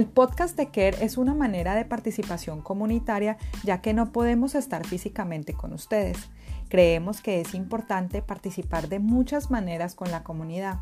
[0.00, 4.86] El podcast de CARE es una manera de participación comunitaria ya que no podemos estar
[4.86, 6.30] físicamente con ustedes.
[6.70, 10.78] Creemos que es importante participar de muchas maneras con la comunidad.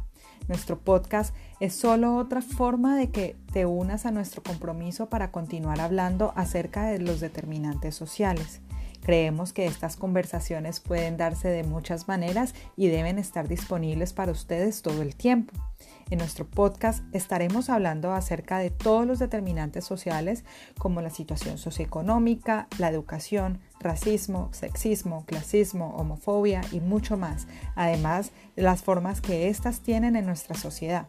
[0.46, 5.80] Nuestro podcast es solo otra forma de que te unas a nuestro compromiso para continuar
[5.80, 8.61] hablando acerca de los determinantes sociales.
[9.02, 14.82] Creemos que estas conversaciones pueden darse de muchas maneras y deben estar disponibles para ustedes
[14.82, 15.54] todo el tiempo.
[16.11, 20.44] En nuestro podcast estaremos hablando acerca de todos los determinantes sociales
[20.79, 28.62] como la situación socioeconómica, la educación, racismo, sexismo, clasismo, homofobia y mucho más, además de
[28.62, 31.08] las formas que éstas tienen en nuestra sociedad.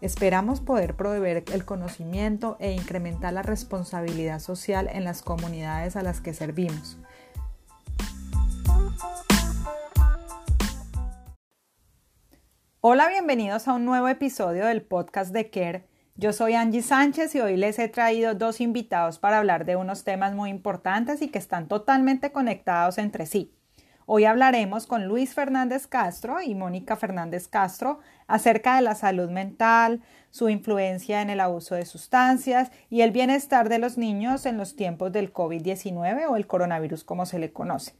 [0.00, 6.22] Esperamos poder proveer el conocimiento e incrementar la responsabilidad social en las comunidades a las
[6.22, 6.96] que servimos.
[12.82, 15.86] Hola, bienvenidos a un nuevo episodio del podcast de Care.
[16.16, 20.02] Yo soy Angie Sánchez y hoy les he traído dos invitados para hablar de unos
[20.02, 23.54] temas muy importantes y que están totalmente conectados entre sí.
[24.06, 30.02] Hoy hablaremos con Luis Fernández Castro y Mónica Fernández Castro acerca de la salud mental,
[30.30, 34.74] su influencia en el abuso de sustancias y el bienestar de los niños en los
[34.74, 37.92] tiempos del COVID-19 o el coronavirus como se le conoce.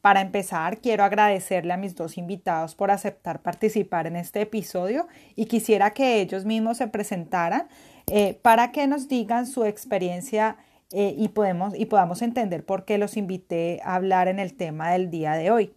[0.00, 5.46] Para empezar, quiero agradecerle a mis dos invitados por aceptar participar en este episodio y
[5.46, 7.66] quisiera que ellos mismos se presentaran
[8.06, 10.56] eh, para que nos digan su experiencia
[10.92, 14.92] eh, y, podemos, y podamos entender por qué los invité a hablar en el tema
[14.92, 15.74] del día de hoy.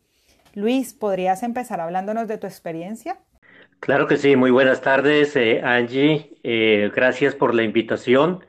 [0.53, 3.17] Luis, ¿podrías empezar hablándonos de tu experiencia?
[3.79, 6.37] Claro que sí, muy buenas tardes, eh, Angie.
[6.93, 8.45] gracias por la invitación.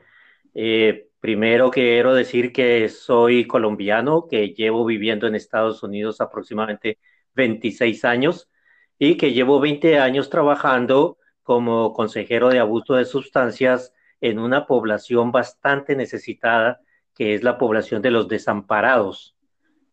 [1.23, 6.99] Primero quiero decir que soy colombiano, que llevo viviendo en Estados Unidos aproximadamente
[7.33, 8.49] 26 años
[8.99, 15.31] y que llevo 20 años trabajando como consejero de abuso de sustancias en una población
[15.31, 16.81] bastante necesitada,
[17.15, 19.37] que es la población de los desamparados.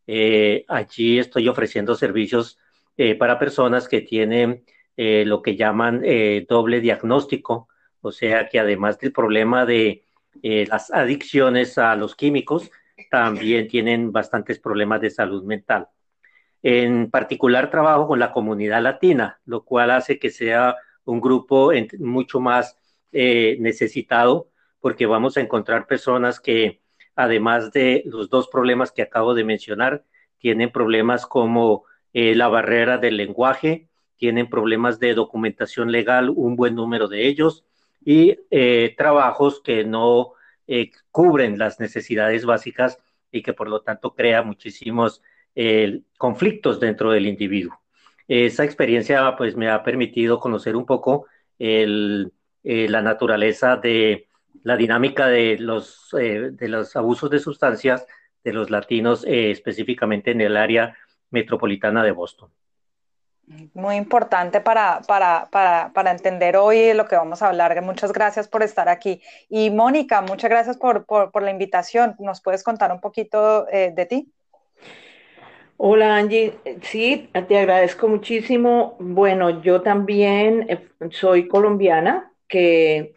[0.08, 2.58] Eh, allí estoy ofreciendo servicios
[2.96, 4.64] eh, para personas que tienen
[4.96, 6.02] eh, lo que llaman
[6.48, 7.68] doble diagnóstico,
[8.00, 10.02] o sea que además del problema de
[10.42, 12.70] eh, las adicciones a los químicos
[13.10, 15.88] también tienen bastantes problemas de salud mental.
[16.62, 22.40] En particular trabajo con la comunidad latina, lo cual hace que sea un grupo mucho
[22.40, 22.76] más
[23.12, 26.80] eh, necesitado porque vamos a encontrar personas que
[27.20, 30.04] además de los dos problemas que acabo de mencionar,
[30.38, 36.74] tienen problemas como eh, la barrera del lenguaje, tienen problemas de documentación legal, un buen
[36.74, 37.64] número de ellos,
[38.04, 40.32] y eh, trabajos que no
[40.66, 42.98] eh, cubren las necesidades básicas
[43.30, 45.22] y que por lo tanto crea muchísimos
[45.54, 47.80] eh, conflictos dentro del individuo.
[48.28, 51.26] Esa experiencia pues me ha permitido conocer un poco
[51.58, 54.28] la naturaleza de
[54.62, 58.06] la dinámica de los, de los abusos de sustancias
[58.44, 60.96] de los latinos específicamente en el área
[61.30, 62.50] metropolitana de Boston.
[63.74, 67.80] Muy importante para, para, para, para, entender hoy lo que vamos a hablar.
[67.82, 69.20] Muchas gracias por estar aquí.
[69.48, 72.14] Y Mónica, muchas gracias por, por, la invitación.
[72.20, 74.32] ¿Nos puedes contar un poquito eh, de ti?
[75.78, 78.96] Hola Angie, sí, te agradezco muchísimo.
[79.00, 83.14] Bueno, yo también eh, soy colombiana que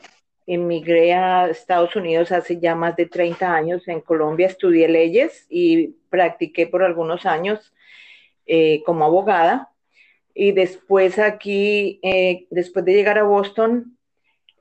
[0.48, 3.88] emigré a Estados Unidos hace ya más de 30 años.
[3.88, 7.72] En Colombia estudié leyes y practiqué por algunos años
[8.48, 9.73] eh, como abogada
[10.34, 13.98] y después aquí, eh, después de llegar a Boston,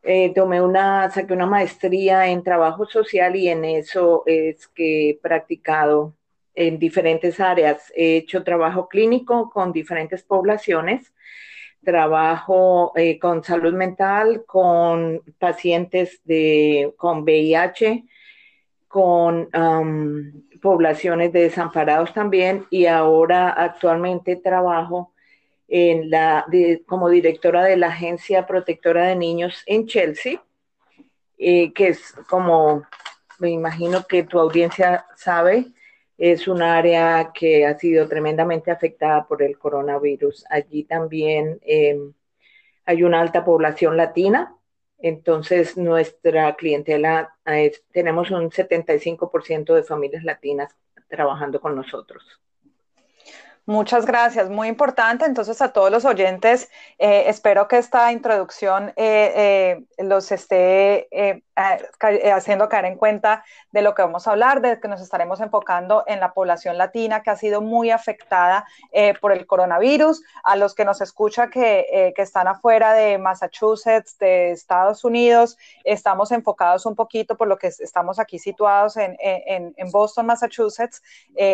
[0.02, 5.14] eh, tomé una, saqué una maestría en trabajo social y en eso es que he
[5.14, 6.14] practicado
[6.54, 7.92] en diferentes áreas.
[7.96, 11.14] He hecho trabajo clínico con diferentes poblaciones,
[11.84, 18.04] trabajo eh, con salud mental, con pacientes de, con VIH,
[18.88, 19.48] con
[20.60, 25.11] poblaciones de desamparados también y ahora actualmente trabajo
[25.74, 26.44] en la,
[26.84, 30.44] como directora de la Agencia Protectora de Niños en Chelsea,
[31.38, 32.86] eh, que es como
[33.38, 35.72] me imagino que tu audiencia sabe,
[36.18, 40.44] es un área que ha sido tremendamente afectada por el coronavirus.
[40.50, 42.12] Allí también em,
[42.84, 44.54] hay una alta población latina,
[44.98, 47.34] entonces nuestra clientela,
[47.92, 50.76] tenemos un 75% de familias latinas
[51.08, 52.42] trabajando con nosotros.
[53.66, 55.24] Muchas gracias, muy importante.
[55.24, 56.68] Entonces, a todos los oyentes,
[56.98, 61.08] eh, espero que esta introducción eh, eh, los esté
[61.54, 66.02] haciendo caer en cuenta de lo que vamos a hablar, de que nos estaremos enfocando
[66.08, 68.66] en la población latina que ha sido muy afectada
[69.20, 74.52] por el coronavirus, a los que nos escucha que, que, están afuera de Massachusetts, de
[74.52, 79.90] Estados Unidos, estamos enfocados un poquito por lo que estamos aquí situados en, en, en
[79.90, 81.02] Boston, Massachusetts.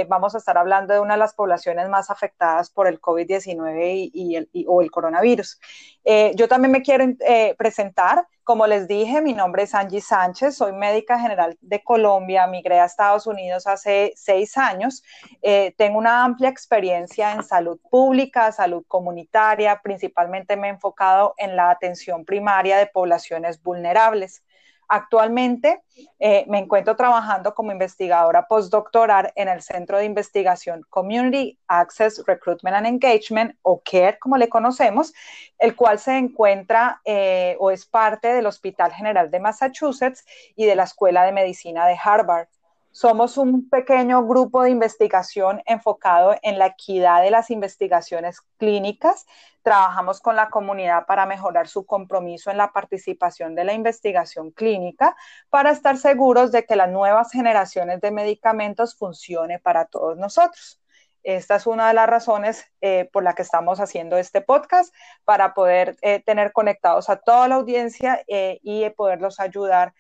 [0.08, 4.36] vamos a estar hablando de una de las poblaciones más afectadas por el COVID-19 y,
[4.36, 5.60] el, o el coronavirus.
[6.04, 8.26] Eh, yo también me quiero eh, presentar.
[8.44, 12.86] Como les dije, mi nombre es Angie Sánchez, soy médica general de Colombia, migré a
[12.86, 15.02] Estados Unidos hace seis años.
[15.42, 21.56] Eh, tengo una amplia experiencia en salud pública, salud comunitaria, principalmente me he enfocado en
[21.56, 24.42] la atención primaria de poblaciones vulnerables.
[24.88, 25.82] Actualmente
[26.18, 32.74] eh, me encuentro trabajando como investigadora postdoctoral en el Centro de Investigación Community Access Recruitment
[32.74, 35.12] and Engagement, o CARE, como le conocemos,
[35.58, 40.24] el cual se encuentra eh, o es parte del Hospital General de Massachusetts
[40.56, 42.48] y de la Escuela de Medicina de Harvard.
[42.90, 49.26] Somos un pequeño grupo de investigación enfocado en la equidad de las investigaciones clínicas.
[49.62, 55.16] Trabajamos con la comunidad para mejorar su compromiso en la participación de la investigación clínica
[55.50, 60.80] para estar seguros de que las nuevas generaciones de medicamentos funcione para todos nosotros.
[61.22, 64.94] Esta es una de las razones eh, por la que estamos haciendo este podcast,
[65.24, 69.94] para poder eh, tener conectados a toda la audiencia eh, y poderlos ayudar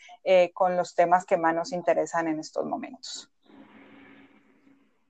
[0.52, 3.30] con los temas que más nos interesan en estos momentos.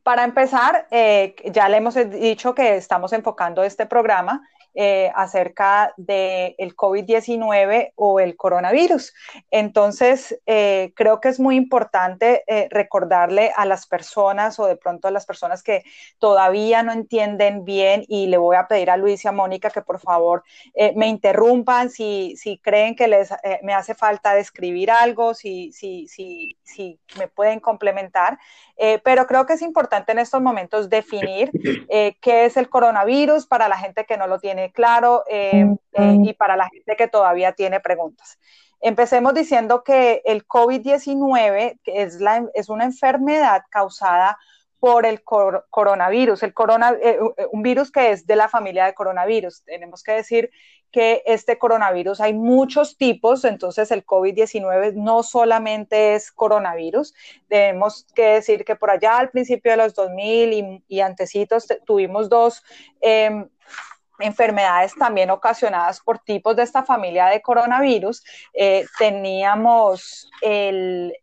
[0.04, 4.48] Para empezar, ya le hemos dicho que estamos enfocando este programa
[4.80, 9.12] eh, acerca del el COVID-19 o el coronavirus.
[9.50, 15.08] Entonces, eh, creo que es muy importante eh, recordarle a las personas o de pronto
[15.08, 15.82] a las personas que
[16.20, 19.82] todavía no entienden bien y le voy a pedir a Luis y a Mónica que
[19.82, 20.44] por favor
[20.94, 23.34] me interrumpan si, si creen que les,
[23.64, 28.38] me hace falta describir algo, si, si, si, si me pueden complementar.
[29.02, 31.50] Pero creo que es importante en estos momentos definir
[32.20, 36.32] qué es el coronavirus para la gente que no lo tiene claro eh, eh, y
[36.34, 38.38] para la gente que todavía tiene preguntas.
[38.80, 42.18] Empecemos diciendo que el COVID-19 es,
[42.54, 44.57] es una enfermedad causada por
[45.04, 47.18] el coronavirus, el corona, eh,
[47.50, 49.64] un virus que es de la familia de coronavirus.
[49.64, 50.50] Tenemos que decir
[50.90, 57.14] que este coronavirus hay muchos tipos, entonces el COVID-19 no solamente es coronavirus.
[57.48, 62.28] Tenemos que decir que por allá al principio de los 2000 y, y antecitos tuvimos
[62.28, 62.62] dos
[63.00, 63.48] em,
[64.18, 68.24] enfermedades también ocasionadas por tipos de esta familia de coronavirus.
[68.54, 71.14] Eh, teníamos el,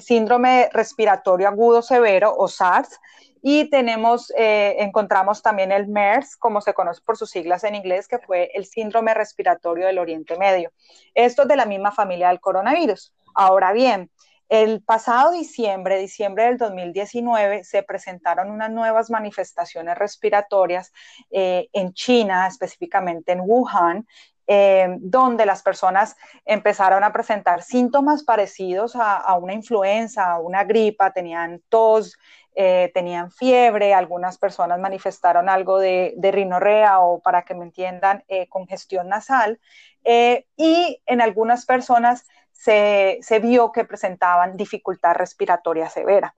[0.00, 3.00] síndrome respiratorio agudo severo o SARS
[3.42, 8.06] y tenemos, eh, encontramos también el MERS, como se conoce por sus siglas en inglés,
[8.06, 10.70] que fue el síndrome respiratorio del Oriente Medio.
[11.14, 13.12] Esto es de la misma familia del coronavirus.
[13.34, 14.10] Ahora bien,
[14.52, 20.92] el pasado diciembre, diciembre del 2019, se presentaron unas nuevas manifestaciones respiratorias
[21.30, 24.06] eh, en China, específicamente en Wuhan,
[24.46, 31.14] eh, donde las personas empezaron a presentar síntomas parecidos a, una influenza, a una gripa,
[31.14, 32.18] tenían tos,
[32.54, 38.22] eh, tenían fiebre, algunas personas manifestaron algo de, de rinorrea o, para que me entiendan,
[38.50, 39.58] congestión nasal,
[40.04, 46.34] y en algunas personas se, vio que presentaban dificultad respiratoria severa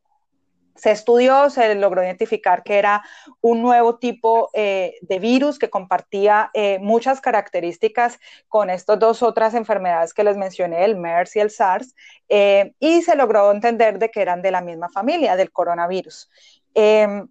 [0.77, 3.05] se estudió, se logró identificar que era
[3.41, 9.55] un nuevo tipo eh, de virus que compartía eh, muchas características con estas dos otras
[9.55, 11.95] enfermedades que les mencioné, el MERS y el SARS,
[12.29, 16.29] eh, y se logró entender de que eran de la misma familia, del coronavirus.
[16.75, 17.29] Em,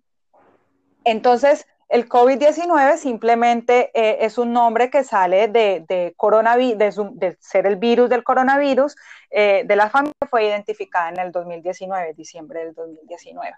[1.03, 7.75] entonces, el COVID-19 simplemente eh, es un nombre que sale de, de, de, ser el
[7.75, 8.95] virus del coronavirus
[9.29, 13.55] eh, de la familia, fue identificada en el 2019, diciembre del 2019.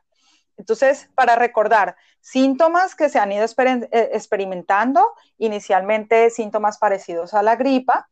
[0.58, 7.56] Entonces, para recordar, síntomas que se han ido eh, experimentando, inicialmente síntomas parecidos a la
[7.56, 8.10] gripa,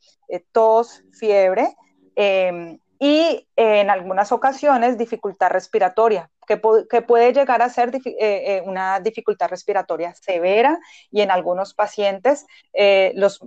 [0.53, 1.75] tos, fiebre,
[2.15, 6.57] em, y en algunas ocasiones dificultad respiratoria, que,
[7.01, 10.79] puede llegar a ser eh, eh, una dificultad respiratoria severa
[11.11, 13.41] y en algunos pacientes eh, los,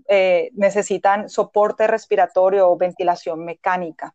[0.53, 4.15] necesitan soporte respiratorio o ventilación mecánica.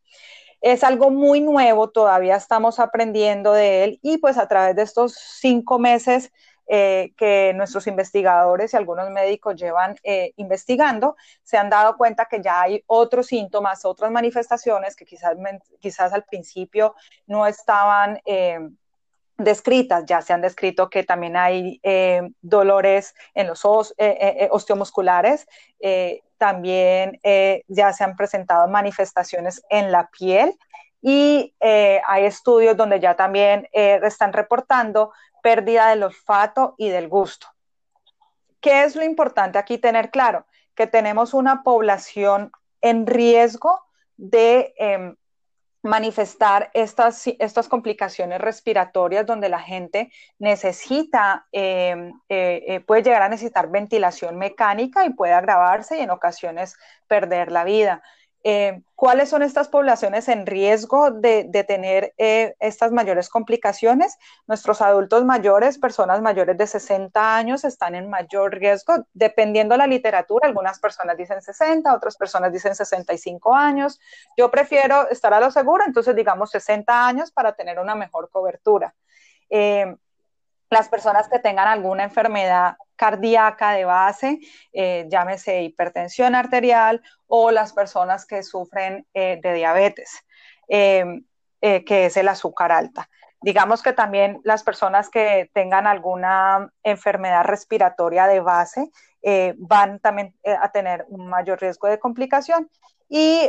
[0.62, 5.14] Es algo muy nuevo, todavía estamos aprendiendo de él y pues a través de estos
[5.14, 6.32] cinco meses
[6.74, 12.42] eh, que nuestros investigadores y algunos médicos llevan eh, investigando, se han dado cuenta que
[12.42, 15.36] ya hay otros síntomas, otras manifestaciones que quizás,
[15.82, 16.96] quizás al principio
[17.28, 18.22] no estaban...
[18.26, 18.60] Eh,
[19.38, 20.06] descritas.
[20.06, 21.82] Ya se han descrito que también hay
[22.42, 23.96] dolores en los os,
[24.52, 25.48] osteomusculares,
[26.38, 27.20] también
[27.68, 30.56] ya se han presentado manifestaciones en la piel
[31.02, 37.48] y hay estudios donde ya también están reportando pérdida del olfato y del gusto.
[38.62, 40.46] ¿Qué es lo importante aquí tener claro?
[40.76, 43.82] Que tenemos una población en riesgo
[44.18, 45.16] de em,
[45.84, 53.30] manifestar estas, estas complicaciones respiratorias donde la gente necesita, em, eh, eh, puede llegar a
[53.30, 56.76] necesitar ventilación mecánica y puede agravarse y en ocasiones
[57.08, 58.04] perder la vida.
[58.44, 64.18] Eh, ¿Cuáles son estas poblaciones en riesgo de, tener eh, estas mayores complicaciones?
[64.48, 69.88] Nuestros adultos mayores, personas mayores de 60 años, están en mayor riesgo, dependiendo de la
[69.88, 70.48] literatura.
[70.48, 74.00] Algunas personas dicen 60, otras personas dicen 65 años.
[74.38, 78.94] Yo prefiero estar a lo seguro, entonces digamos 60 años para tener una mejor cobertura.
[79.50, 79.96] Eh,
[80.72, 84.40] las personas que tengan alguna enfermedad cardíaca de base,
[84.72, 90.24] eh, llámese hipertensión arterial, o las personas que sufren eh, de diabetes,
[90.70, 91.06] eh,
[91.60, 93.10] que es el azúcar alta.
[93.42, 98.90] Digamos que también las personas que tengan alguna enfermedad respiratoria de base
[99.58, 102.70] van también a tener un mayor riesgo de complicación
[103.10, 103.48] y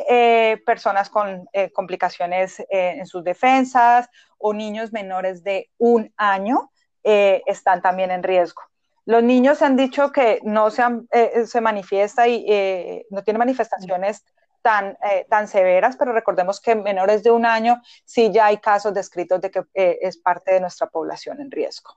[0.67, 6.72] personas con complicaciones en sus defensas o niños menores de un año
[7.05, 8.63] eh, están también en riesgo.
[9.05, 14.25] Los niños han dicho que no se, eh, se manifiesta y eh, no tiene manifestaciones
[14.63, 14.97] tan,
[15.29, 19.51] tan severas, pero recordemos que menores de un año sí ya hay casos descritos de
[19.51, 21.91] que es parte de nuestra población en riesgo.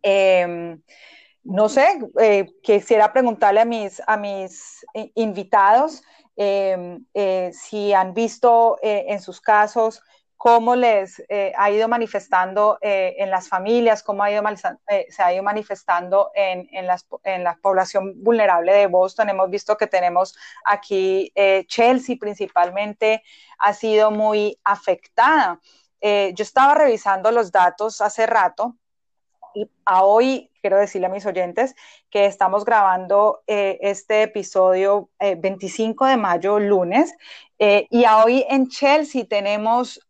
[0.00, 0.80] Em,
[1.44, 1.98] no sé,
[2.62, 6.02] quisiera preguntarle a mis, a mis invitados
[6.36, 7.04] em,
[7.52, 10.02] si han visto en sus casos
[10.38, 14.42] cómo les eh, ha ido manifestando eh, en las familias, cómo ha ido,
[14.88, 19.30] eh, se ha ido manifestando en, en, la población vulnerable de Boston.
[19.30, 21.32] Hemos visto que tenemos aquí
[21.66, 23.22] Chelsea principalmente,
[23.58, 25.60] ha sido muy afectada.
[26.00, 28.76] yo estaba revisando los datos hace rato
[29.54, 31.74] y a hoy quiero decirle a mis oyentes
[32.10, 37.12] que estamos grabando este episodio 25 de mayo, lunes,
[37.58, 40.07] y a hoy en Chelsea tenemos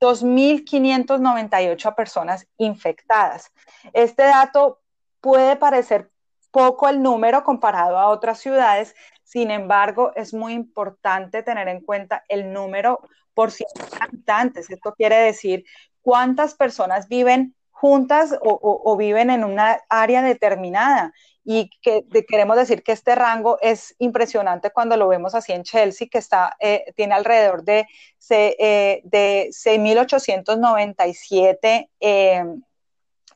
[0.00, 3.52] 2.598 eh, personas infectadas.
[3.92, 4.80] Este dato
[5.20, 6.10] puede parecer
[6.50, 12.24] poco el número comparado a otras ciudades, sin embargo, es muy importante tener en cuenta
[12.28, 13.00] el número
[13.34, 13.66] por 100
[14.00, 14.68] habitantes.
[14.68, 15.64] Esto quiere decir
[16.02, 21.12] cuántas personas viven juntas o, viven en una área determinada
[21.44, 26.06] y que queremos decir que este rango es impresionante cuando lo vemos así en Chelsea,
[26.08, 27.88] que está, eh, tiene alrededor de,
[28.30, 32.62] eh, de 6.897 em,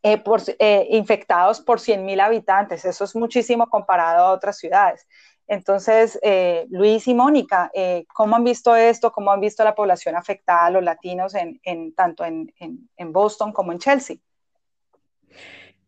[0.05, 0.23] eh,
[0.61, 2.85] eh, infectados por 100.000 habitantes.
[2.85, 5.09] Eso es muchísimo comparado a otras ciudades.
[5.49, 6.21] Entonces,
[6.71, 7.73] Luis y Mónica,
[8.15, 9.11] ¿cómo han visto esto?
[9.11, 13.73] ¿Cómo han visto la población afectada, los latinos, en, en tanto en, en Boston como
[13.73, 14.19] en Chelsea?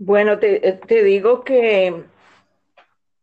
[0.00, 2.05] Bueno, te, digo que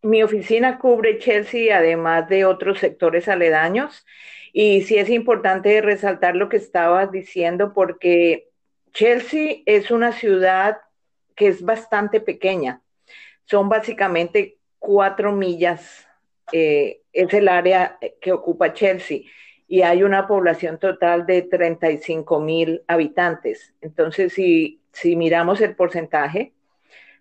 [0.01, 4.05] mi oficina cubre Chelsea, además de otros sectores aledaños,
[4.51, 8.49] y sí es importante resaltar lo que estabas diciendo, porque
[8.91, 10.79] Chelsea es una ciudad
[11.35, 12.81] que es bastante pequeña.
[13.45, 16.05] Son básicamente cuatro millas,
[16.51, 19.21] eh, es el área que ocupa Chelsea,
[19.65, 23.73] y hay una población total de 35 mil habitantes.
[23.79, 26.54] Entonces, si, si miramos el porcentaje,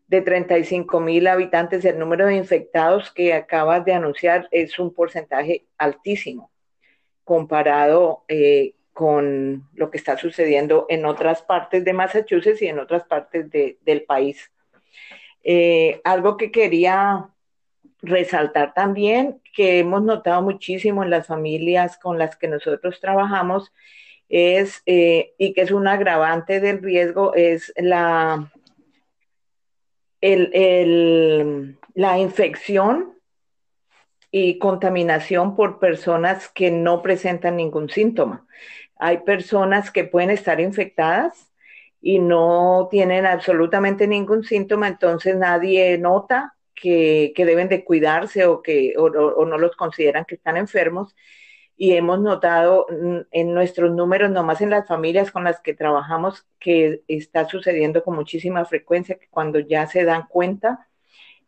[0.06, 5.66] de 35 mil habitantes, el número de infectados que acabas de anunciar es un porcentaje
[5.78, 6.50] altísimo
[7.24, 13.04] comparado eh, con lo que está sucediendo en otras partes de Massachusetts y en otras
[13.04, 14.52] partes del país.
[15.42, 17.28] Eh, algo que quería
[18.02, 23.72] resaltar también, que hemos notado muchísimo en las familias con las que nosotros trabajamos,
[24.28, 28.50] es, eh, y que es un agravante del riesgo, es la
[31.94, 33.14] la infección
[34.30, 38.46] y contaminación por personas que no presentan ningún síntoma.
[38.96, 41.52] Hay personas que pueden estar infectadas
[42.00, 48.94] y no tienen absolutamente ningún síntoma, entonces nadie nota que, deben de cuidarse o que
[48.96, 51.14] o no los consideran que están enfermos
[51.76, 52.86] y hemos notado
[53.30, 58.14] en nuestros números, nomás en las familias con las que trabajamos, que está sucediendo con
[58.14, 60.88] muchísima frecuencia que cuando ya se dan cuenta,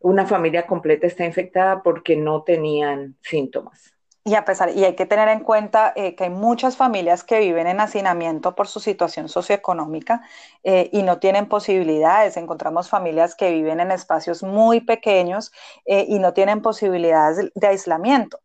[0.01, 3.93] una familia completa está infectada porque no tenían síntomas.
[4.25, 7.39] y a pesar, y hay que tener en cuenta eh, que hay muchas familias que
[7.39, 10.23] viven en hacinamiento por su situación socioeconómica
[10.65, 12.37] eh, y no tienen posibilidades.
[12.37, 15.53] Encontramos familias que viven en espacios muy pequeños
[15.85, 18.41] eh, y no tienen posibilidades de aislamiento.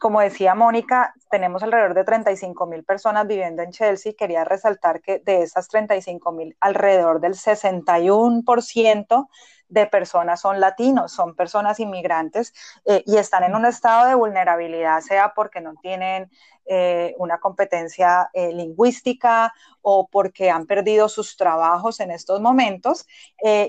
[0.00, 4.12] Como decía Mónica, tenemos alrededor de 35 mil personas viviendo en Chelsea.
[4.16, 9.28] Quería resaltar que de esas 35 mil, alrededor del 61%
[9.68, 12.52] de personas son latinos, son personas inmigrantes
[12.84, 16.30] eh, y están en un estado de vulnerabilidad, sea porque no tienen
[16.66, 19.52] eh, una competencia eh, lingüística
[19.82, 23.06] o porque han perdido sus trabajos en estos momentos.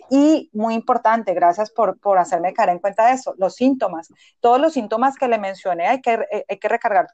[0.10, 4.10] y muy importante, gracias por, por, hacerme caer en cuenta de eso, los síntomas.
[4.40, 7.08] Todos los síntomas que le mencioné hay que, hay que recargar,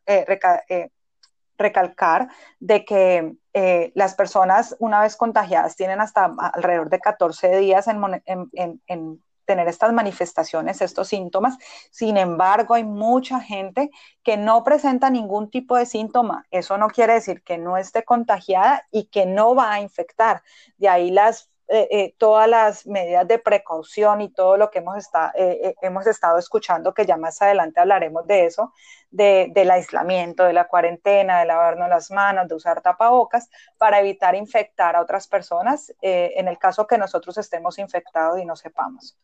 [1.61, 7.87] recalcar de que eh, las personas una vez contagiadas tienen hasta alrededor de 14 días
[7.87, 11.57] en, tener estas manifestaciones, estos síntomas.
[11.89, 13.89] Sin embargo, hay mucha gente
[14.23, 16.45] que no presenta ningún tipo de síntoma.
[16.51, 20.41] Eso no quiere decir que no esté contagiada y que no va a infectar.
[20.77, 24.97] De ahí las eh, eh, todas las medidas de precaución y todo lo que hemos,
[24.97, 28.73] está, eh, hemos estado escuchando, que ya más adelante hablaremos de eso,
[29.09, 34.97] del aislamiento, de la cuarentena, de lavarnos las manos, de usar tapabocas, para evitar infectar
[34.97, 39.17] a otras personas en el caso que nosotros estemos infectados y no sepamos.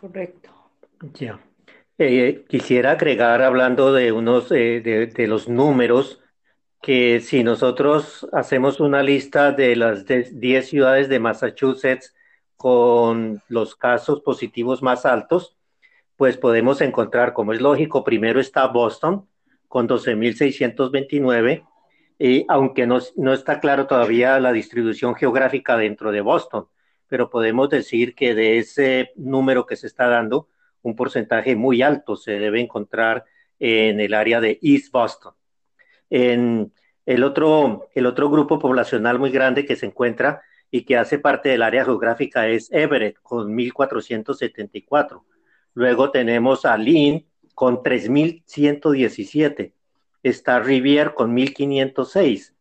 [0.00, 0.50] Correcto.
[1.14, 1.38] Ya.
[2.48, 4.80] quisiera agregar, hablando de unos de,
[5.14, 6.20] de los números,
[6.80, 12.14] que si nosotros hacemos una lista de las 10 ciudades de Massachusetts
[12.56, 15.56] con los casos positivos más altos,
[16.16, 19.28] pues podemos encontrar, como es lógico, primero está Boston
[19.68, 21.64] con 12.629,
[22.18, 26.66] y aunque no, no está claro todavía la distribución geográfica dentro de Boston,
[27.06, 30.48] pero podemos decir que de ese número que se está dando,
[30.82, 33.24] un porcentaje muy alto se debe encontrar
[33.58, 35.34] en el área de East Boston.
[36.10, 36.72] En
[37.06, 41.48] el otro, el otro grupo poblacional muy grande que se encuentra y que hace parte
[41.48, 45.22] del área geográfica es Everett con 1.474.
[45.74, 49.72] Luego tenemos a Lynn con 3.117.
[50.22, 52.52] Está Rivier con 1.506.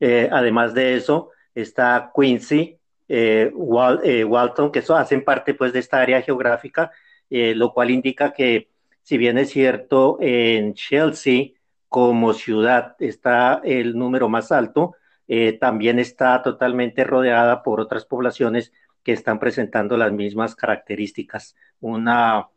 [0.00, 2.76] Eh, además de eso, está Quincy,
[3.08, 3.52] eh,
[4.02, 6.90] eh, Walton, que eso hacen parte pues de esta área geográfica,
[7.30, 8.68] lo cual indica que
[9.02, 11.52] si bien es cierto en Chelsea
[11.92, 14.96] como ciudad está el número más alto,
[15.28, 18.72] eh, también está totalmente rodeada por otras poblaciones
[19.04, 22.08] que están presentando las mismas características, un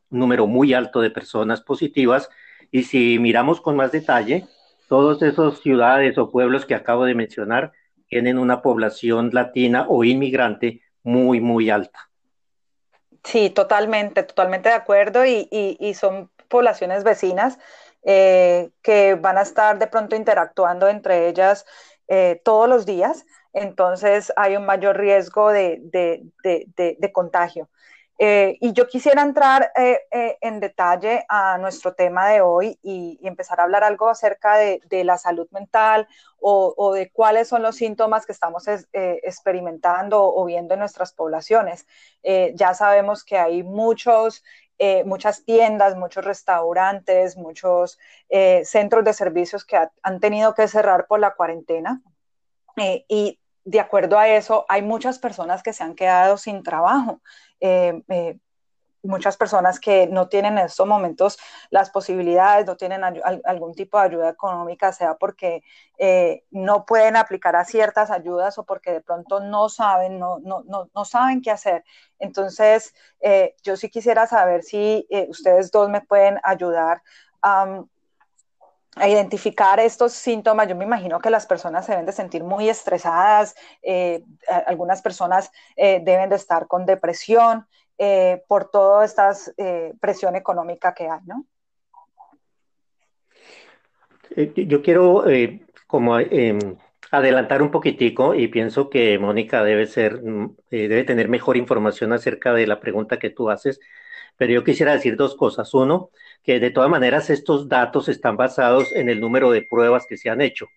[0.09, 2.29] número muy alto de personas positivas.
[2.71, 4.47] Y si miramos con más detalle,
[4.87, 7.73] todos esos ciudades o pueblos que acabo de mencionar
[8.07, 12.09] tienen una población latina o inmigrante muy, muy alta.
[13.25, 17.59] Sí, totalmente, totalmente de acuerdo y son poblaciones vecinas
[18.07, 21.65] eh, que van a estar de pronto interactuando entre ellas
[22.07, 25.81] eh, todos los días, entonces hay un mayor riesgo de,
[27.11, 27.67] contagio.
[28.19, 33.63] Eh, y yo quisiera entrar en detalle a nuestro tema de hoy y, empezar a
[33.63, 36.07] hablar algo acerca de, la salud mental
[36.39, 41.87] o, de cuáles son los síntomas que estamos experimentando o viendo en nuestras poblaciones.
[42.53, 44.43] ya sabemos que hay muchos
[44.77, 47.97] eh, muchas tiendas, muchos restaurantes, muchos
[48.29, 52.01] eh, centros de servicios que han tenido que cerrar por la cuarentena.
[52.77, 57.21] Eh, y de acuerdo a eso, hay muchas personas que se han quedado sin trabajo
[59.05, 61.37] muchas personas que no tienen en estos momentos
[61.69, 65.63] las posibilidades, no tienen algún tipo de ayuda económica, sea porque
[65.97, 70.63] eh, no pueden aplicar a ciertas ayudas o porque de pronto no saben, no, no,
[70.65, 71.83] no, saben qué hacer.
[72.19, 77.01] Entonces, eh, yo sí quisiera saber si eh, ustedes dos me pueden ayudar
[77.41, 82.69] a identificar estos síntomas, yo me imagino que las personas se deben de sentir muy
[82.69, 83.53] estresadas,
[84.65, 91.07] algunas personas deben de estar con depresión, eh, por toda esta eh, presión económica que
[91.07, 91.45] hay, ¿no?
[94.35, 95.23] Eh, yo quiero
[95.87, 96.59] como em,
[97.11, 102.53] adelantar un poquitico y pienso que Mónica debe ser, mm, debe tener mejor información acerca
[102.53, 103.79] de la pregunta que tú haces,
[104.35, 105.73] pero yo quisiera decir dos cosas.
[105.73, 106.09] Uno,
[106.43, 110.29] que de todas maneras estos datos están basados en el número de pruebas que se
[110.29, 110.67] han hecho.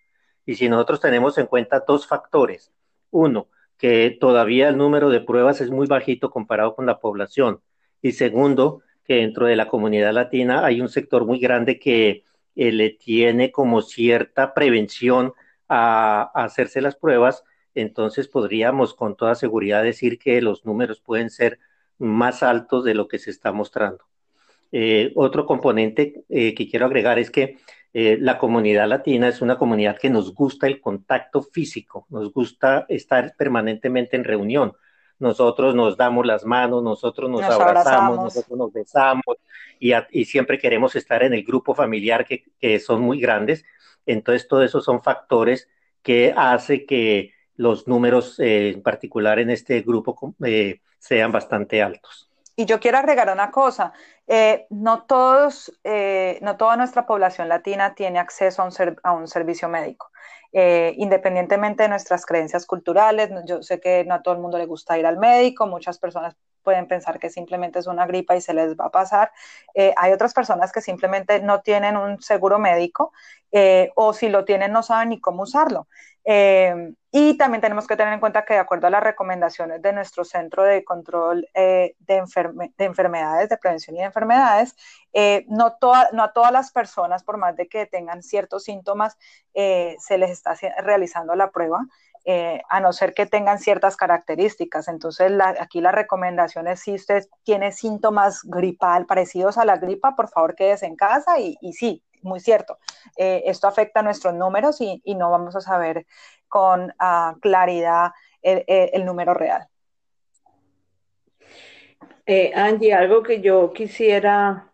[0.46, 2.72] Y si nosotros tenemos en cuenta dos factores.
[3.10, 7.60] Uno, que todavía el número de pruebas es muy bajito comparado con la población.
[8.02, 12.24] Y segundo, que dentro de la comunidad latina hay un sector muy grande que
[12.56, 15.32] eh, le tiene como cierta prevención
[15.68, 21.60] a, hacerse las pruebas, entonces podríamos con toda seguridad decir que los números pueden ser
[21.98, 24.04] más altos de lo que se está mostrando.
[25.14, 27.58] otro componente que quiero agregar es que
[27.92, 33.34] la comunidad latina es una comunidad que nos gusta el contacto físico, nos gusta estar
[33.36, 34.74] permanentemente en reunión
[35.18, 39.36] nosotros nos damos las manos, nosotros nos, abrazamos, nosotros nos besamos
[39.80, 43.64] y, siempre queremos estar en el grupo familiar que, son muy grandes.
[44.06, 45.68] Entonces, todo eso son factores
[46.02, 52.27] que hace que los números, eh, en particular en este grupo, eh, sean bastante altos.
[52.58, 53.92] Y yo quiero agregar una cosa,
[54.26, 55.72] eh, no, todos,
[56.40, 58.72] no toda nuestra población latina tiene acceso a un,
[59.04, 60.10] a un servicio médico.
[60.50, 63.30] Eh, independientemente de nuestras creencias culturales.
[63.44, 66.36] Yo sé que no a todo el mundo le gusta ir al médico, muchas personas
[66.62, 69.30] pueden pensar que simplemente es una gripa y se les va a pasar.
[69.74, 73.12] Eh, hay otras personas que simplemente no tienen un seguro médico
[73.52, 75.86] eh, o si lo tienen no saben ni cómo usarlo.
[76.24, 79.92] Eh, y también tenemos que tener en cuenta que de acuerdo a las recomendaciones de
[79.94, 81.96] nuestro Centro de Control de,
[82.78, 84.76] Enfermedades, de Prevención y de Enfermedades,
[85.48, 85.74] no,
[86.12, 89.16] no, a todas las personas, por más de que tengan ciertos síntomas,
[89.54, 91.86] se les está realizando la prueba.
[92.30, 94.88] Eh, a no ser que tengan ciertas características.
[94.88, 100.28] Entonces, aquí la recomendación es si usted tiene síntomas gripal parecidos a la gripa, por
[100.28, 102.78] favor quédese en casa y, sí, muy cierto,
[103.16, 106.06] eh, esto afecta a nuestros números y, no vamos a saber
[106.48, 109.66] con ah, claridad el, número real.
[112.26, 114.70] Eh, Angie, algo que yo quisiera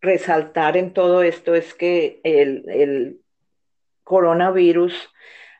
[0.00, 3.20] resaltar en todo esto es que el
[4.04, 5.10] coronavirus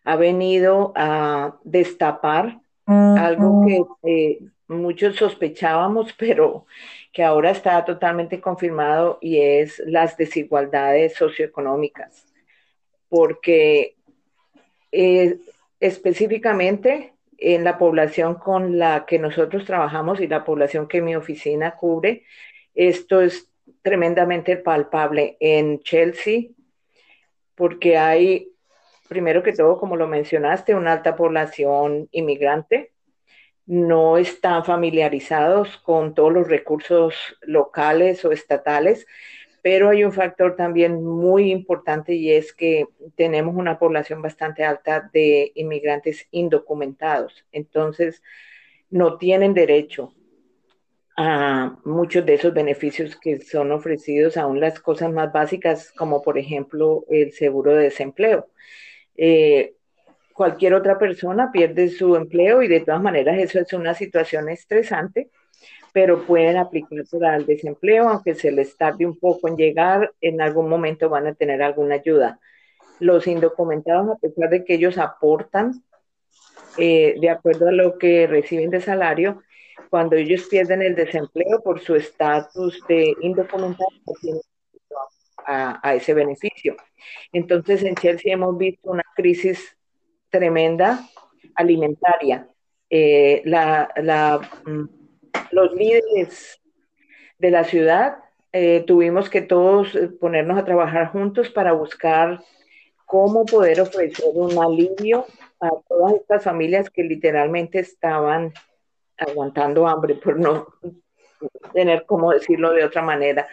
[0.08, 6.66] ha venido a destapar algo que eh, muchos sospechábamos, pero
[7.12, 12.26] que ahora está totalmente confirmado y es las desigualdades socioeconómicas.
[13.08, 13.96] Porque
[14.92, 15.38] eh,
[15.80, 21.76] específicamente en la población con la que nosotros trabajamos y la población que mi oficina
[21.76, 22.24] cubre,
[22.74, 23.50] esto es
[23.82, 26.48] tremendamente palpable en Chelsea,
[27.54, 28.52] porque hay
[29.08, 32.92] primero que todo, como lo mencionaste, una alta población inmigrante,
[33.68, 39.06] no están familiarizados con todos los recursos locales o estatales,
[39.62, 45.10] pero hay un factor también muy importante y es que tenemos una población bastante alta
[45.12, 47.44] de inmigrantes indocumentados.
[47.52, 48.22] Entonces,
[48.88, 50.14] no tienen derecho
[51.18, 56.38] a muchos de esos beneficios que son ofrecidos, aún las cosas más básicas, como por
[56.38, 58.48] ejemplo el seguro de desempleo.
[59.14, 59.74] Eh,
[60.38, 65.30] cualquier otra persona pierde su empleo y de todas maneras eso es una situación estresante,
[65.92, 70.68] pero pueden aplicarse al desempleo, aunque se les tarde un poco en llegar, en algún
[70.68, 72.38] momento van a tener alguna ayuda.
[73.00, 75.82] Los indocumentados, a pesar de que ellos aportan
[76.76, 79.42] eh, de acuerdo a lo que reciben de salario,
[79.90, 84.42] cuando ellos pierden el desempleo por su estatus de indocumentado, no tienen
[85.44, 86.76] a, ese beneficio.
[87.32, 89.77] Entonces, en Chelsea hemos visto una crisis
[90.30, 91.00] tremenda
[91.54, 92.48] alimentaria.
[92.90, 94.84] Eh, mm,
[95.50, 96.60] los líderes
[97.38, 98.18] de la ciudad
[98.52, 102.42] eh, tuvimos que todos eh, ponernos a trabajar juntos para buscar
[103.04, 105.26] cómo poder ofrecer un alivio
[105.60, 108.52] a todas estas familias que literalmente estaban
[109.18, 110.68] aguantando hambre, por no
[111.72, 113.48] tener cómo decirlo de otra manera.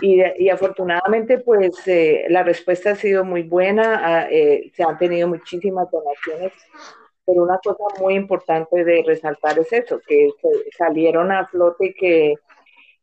[0.00, 5.28] Y, afortunadamente, pues eh, la respuesta ha sido muy buena, ah, eh, se han tenido
[5.28, 6.52] muchísimas donaciones,
[7.26, 10.30] pero una cosa muy importante de resaltar es eso, que
[10.76, 12.34] salieron a flote que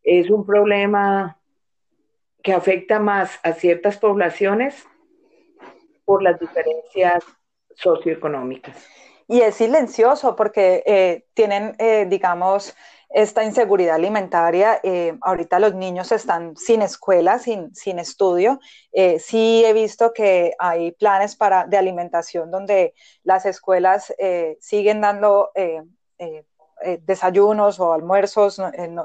[0.04, 1.38] es un problema
[2.42, 4.88] que afecta más a ciertas poblaciones
[6.06, 7.24] por las diferencias
[7.76, 8.88] socioeconómicas.
[9.28, 11.76] Y es silencioso porque eh, tienen,
[12.10, 12.74] digamos,
[13.10, 14.80] esta inseguridad alimentaria.
[14.84, 18.60] Eh, ahorita los niños están sin escuela, sin, sin estudio.
[18.92, 22.94] Eh, sí he visto que hay planes para, de alimentación donde
[23.24, 25.52] las escuelas eh, siguen dando
[26.84, 28.96] eh, desayunos o almuerzos eh,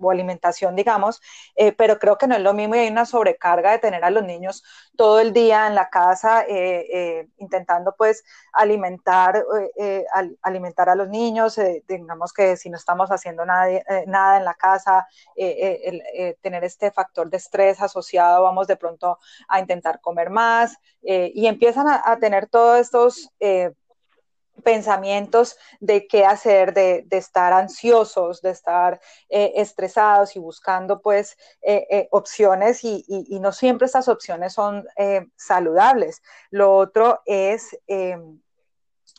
[0.00, 1.20] o alimentación, digamos,
[1.56, 4.10] eh, pero creo que no es lo mismo y hay una sobrecarga de tener a
[4.10, 4.62] los niños
[4.96, 6.44] todo el día en la casa
[7.38, 9.44] intentando pues alimentar,
[10.42, 13.68] alimentar a los niños, digamos que si no estamos haciendo nada,
[14.06, 20.00] nada en la casa, tener este factor de estrés asociado, vamos de pronto a intentar
[20.00, 23.30] comer más y empiezan a, a tener todos estos
[24.62, 31.86] pensamientos de qué hacer, de, estar ansiosos, de estar eh, estresados y buscando pues eh,
[31.90, 33.04] eh, opciones y,
[33.40, 34.86] no siempre estas opciones son
[35.36, 36.22] saludables.
[36.50, 37.76] Lo otro es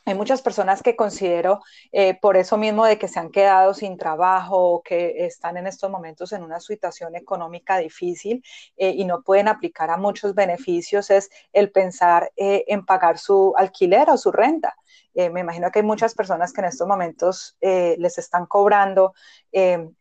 [0.05, 1.61] hay muchas personas que considero
[1.91, 5.67] eh, por eso mismo de que se han quedado sin trabajo o que están en
[5.67, 8.43] estos momentos en una situación económica difícil
[8.75, 13.53] eh, y no pueden aplicar a muchos beneficios es el pensar eh, en pagar su
[13.57, 14.75] alquiler o su renta.
[15.15, 19.13] me imagino que hay muchas personas que en estos momentos les están cobrando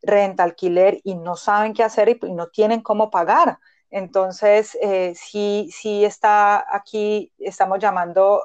[0.02, 3.58] renta, alquiler y no saben qué hacer y, y no tienen cómo pagar.
[3.90, 4.78] Entonces,
[5.14, 8.42] sí, sí está aquí, estamos llamando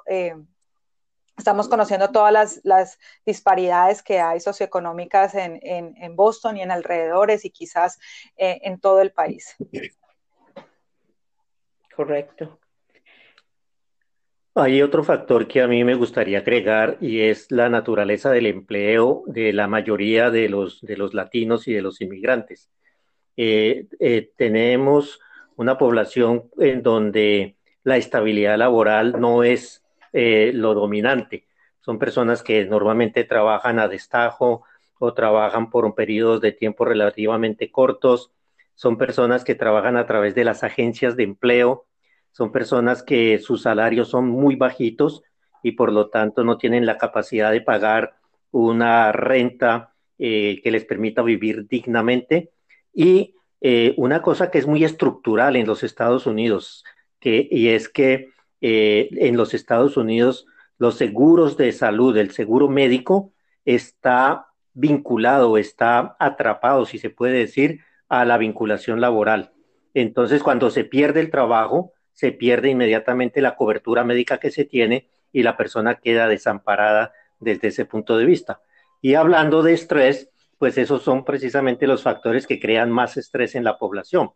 [1.37, 7.99] Estamos conociendo todas las, disparidades que hay socioeconómicas en, Boston y en alrededores y quizás
[8.35, 9.55] eh, en todo el país.
[11.95, 12.59] Correcto.
[14.55, 19.23] Hay otro factor que a mí me gustaría agregar y es la naturaleza del empleo
[19.27, 22.71] de la mayoría de los, de los latinos y de los inmigrantes.
[23.35, 25.19] Eh, eh, tenemos
[25.57, 31.47] una población en donde la estabilidad laboral no es eh, lo dominante.
[31.79, 34.63] Son personas que normalmente trabajan a destajo
[34.99, 38.31] o trabajan por periodos de tiempo relativamente cortos.
[38.75, 41.85] Son personas que trabajan a través de las agencias de empleo.
[42.31, 45.23] Son personas que sus salarios son muy bajitos
[45.63, 48.15] y por lo tanto no tienen la capacidad de pagar
[48.51, 52.51] una renta eh, que les permita vivir dignamente.
[52.93, 56.83] Y eh, una cosa que es muy estructural en los Estados Unidos,
[57.21, 58.29] y es que
[58.61, 60.45] eh, en los Estados Unidos
[60.77, 63.33] los seguros de salud, el seguro médico,
[63.65, 69.51] está vinculado, está atrapado, si se puede decir, a la vinculación laboral.
[69.93, 75.09] Entonces, cuando se pierde el trabajo, se pierde inmediatamente la cobertura médica que se tiene
[75.31, 78.61] y la persona queda desamparada desde ese punto de vista.
[79.01, 83.63] Y hablando de estrés, pues esos son precisamente los factores que crean más estrés en
[83.63, 84.31] la población.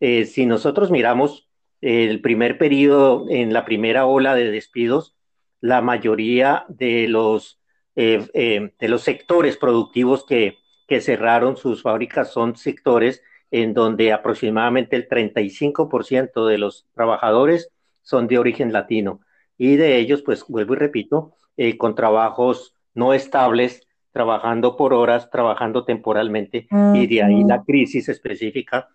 [0.00, 1.48] Eh, si nosotros miramos
[1.84, 5.14] el primer periodo, en la primera ola de despidos,
[5.60, 7.60] la mayoría de los,
[7.94, 10.56] eh, eh, de los sectores productivos que,
[10.88, 17.70] que cerraron sus fábricas son sectores en donde aproximadamente el 35% de los trabajadores
[18.00, 19.20] son de origen latino.
[19.58, 25.28] Y de ellos, pues vuelvo y repito, eh, con trabajos no estables, trabajando por horas,
[25.28, 28.88] trabajando temporalmente, y de ahí la crisis específica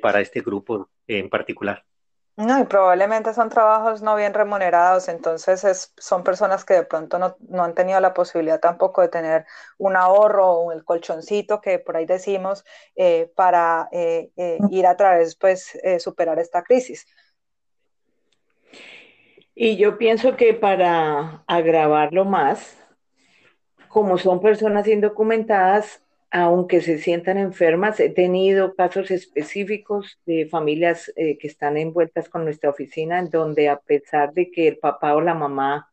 [0.00, 1.84] para este grupo en particular.
[2.36, 7.62] No, y probablemente son trabajos no bien remunerados, entonces son personas que de pronto no,
[7.62, 9.46] han tenido la posibilidad tampoco de tener
[9.78, 12.64] un ahorro o el colchoncito que por ahí decimos
[12.96, 17.06] eh, para eh, eh, ir a través, pues, superar esta crisis.
[19.54, 22.76] Y yo pienso que para agravarlo más,
[23.86, 26.03] como son personas indocumentadas,
[26.34, 28.00] aunque se sientan enfermas.
[28.00, 33.68] He tenido casos específicos de familias eh, que están envueltas con nuestra oficina, en donde
[33.68, 35.92] a pesar de que el papá o la mamá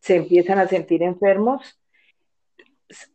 [0.00, 1.80] se empiezan a sentir enfermos,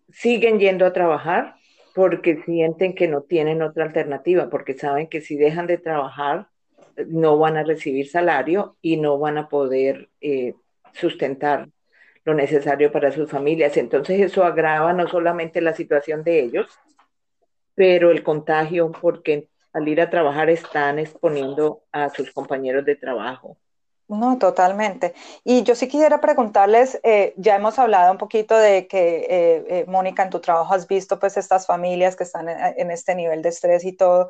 [0.08, 1.56] siguen yendo a trabajar
[1.94, 6.48] porque sienten que no tienen otra alternativa, porque saben que si dejan de trabajar
[7.08, 10.54] no van a recibir salario y no van a poder eh,
[10.94, 11.68] sustentar
[12.28, 13.78] lo necesario para sus familias.
[13.78, 16.68] Entonces eso agrava no solamente la situación de ellos,
[17.74, 23.58] pero el contagio, porque al ir a trabajar están exponiendo a sus compañeros de trabajo.
[24.10, 25.14] No, totalmente.
[25.44, 29.86] Y yo sí quisiera preguntarles, eh, ya hemos hablado un poquito de que, eh, eh,
[29.86, 33.50] Mónica, en tu trabajo has visto pues estas familias que están en, este nivel de
[33.50, 34.30] estrés y todo.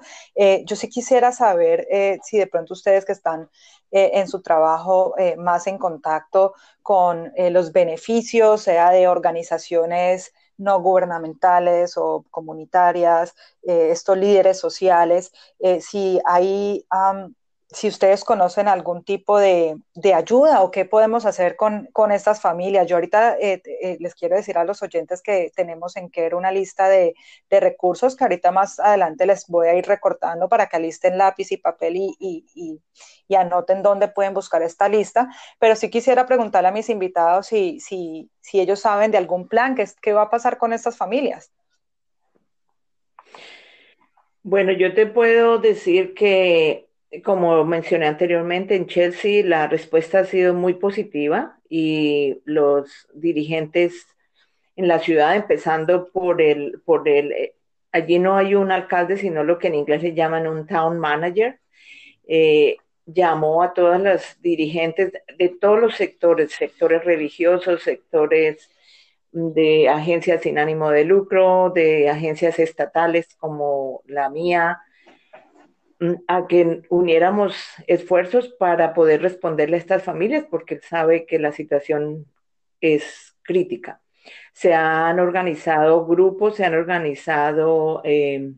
[0.65, 1.87] yo sí quisiera saber
[2.23, 3.49] si de pronto ustedes que están
[3.91, 12.25] en su trabajo más en contacto con los beneficios, sea de organizaciones no gubernamentales o
[12.31, 15.31] comunitarias, estos líderes sociales,
[15.81, 16.83] si hay
[17.69, 19.77] si ustedes conocen algún tipo de,
[20.15, 22.87] ayuda o qué podemos hacer con, estas familias.
[22.87, 26.51] Yo ahorita eh, eh, les quiero decir a los oyentes que tenemos en Care una
[26.51, 27.13] lista de,
[27.49, 31.57] recursos que ahorita más adelante les voy a ir recortando para que alisten lápiz y
[31.57, 32.79] papel y,
[33.35, 35.27] anoten dónde pueden buscar esta lista.
[35.59, 39.75] Pero sí quisiera preguntarle a mis invitados si, si, si ellos saben de algún plan,
[39.75, 41.51] qué, qué va a pasar con estas familias.
[44.41, 46.86] Bueno, yo te puedo decir que
[47.23, 54.07] como mencioné anteriormente, en Chelsea la respuesta ha sido muy positiva y los dirigentes
[54.75, 57.55] en la ciudad, empezando por el, por el, eh,
[57.91, 61.59] allí no hay un alcalde, sino lo que en inglés se llaman un town manager,
[62.27, 68.69] eh, llamó a todas las dirigentes de todos los sectores, sectores religiosos, sectores
[69.31, 74.79] de agencias sin ánimo de lucro, de agencias estatales como la mía,
[76.27, 77.55] a que uniéramos
[77.87, 82.25] esfuerzos para poder responderle a estas familias, porque él sabe que la situación
[82.81, 84.01] es crítica.
[84.53, 88.51] Se han organizado grupos, se han organizado eh,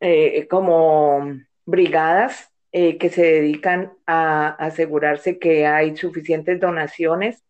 [0.00, 7.44] eh, como brigadas eh, que se dedican a asegurarse que hay suficientes donaciones.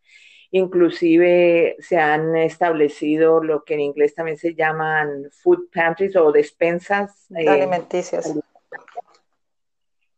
[0.51, 7.29] Inclusive se han establecido lo que en inglés también se llaman food pantries o despensas
[7.31, 8.35] alimenticias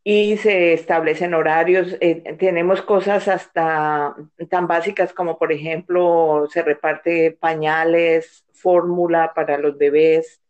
[0.04, 1.96] y se establecen horarios.
[2.00, 4.14] Eh, tenemos cosas hasta
[4.50, 10.40] tan básicas como, por ejemplo, se reparte pañales, fórmula para los bebés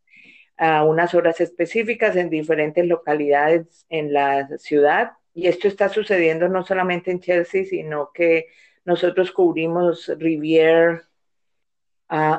[0.56, 5.12] a unas horas específicas en diferentes localidades en la ciudad.
[5.34, 8.46] Y esto está sucediendo no solamente en Chelsea, sino que
[8.84, 11.02] nosotros cubrimos Rivier,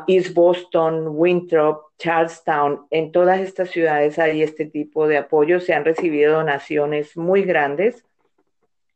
[0.08, 5.60] East Boston, Winthrop, Charlestown, en todas estas ciudades hay este tipo de apoyo.
[5.60, 8.06] Se han recibido donaciones muy grandes.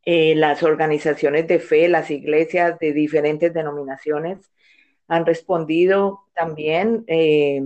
[0.06, 4.52] Eh, las organizaciones de fe, las iglesias de diferentes denominaciones
[5.08, 7.62] han respondido también eh,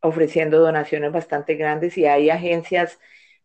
[0.00, 2.98] ofreciendo donaciones bastante grandes y hay agencias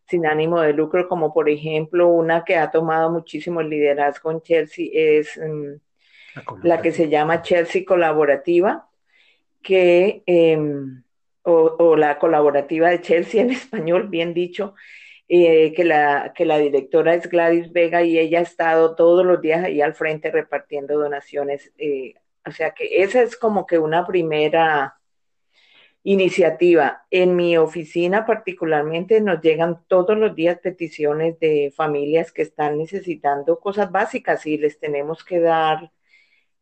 [0.06, 4.86] sin ánimo de lucro, como por ejemplo una que ha tomado muchísimo liderazgo en Chelsea
[4.92, 5.74] es mm,
[6.62, 8.88] la que se llama Chelsea Colaborativa,
[9.62, 11.02] que, em,
[11.42, 14.74] o, la colaborativa de Chelsea en español, bien dicho,
[15.28, 19.40] eh, que, la, que la directora es Gladys Vega y ella ha estado todos los
[19.40, 21.72] días ahí al frente repartiendo donaciones.
[21.78, 22.14] Eh,
[22.46, 24.98] o sea que esa es como que una primera
[26.02, 27.06] iniciativa.
[27.10, 33.58] En mi oficina particularmente nos llegan todos los días peticiones de familias que están necesitando
[33.58, 35.90] cosas básicas y les tenemos que dar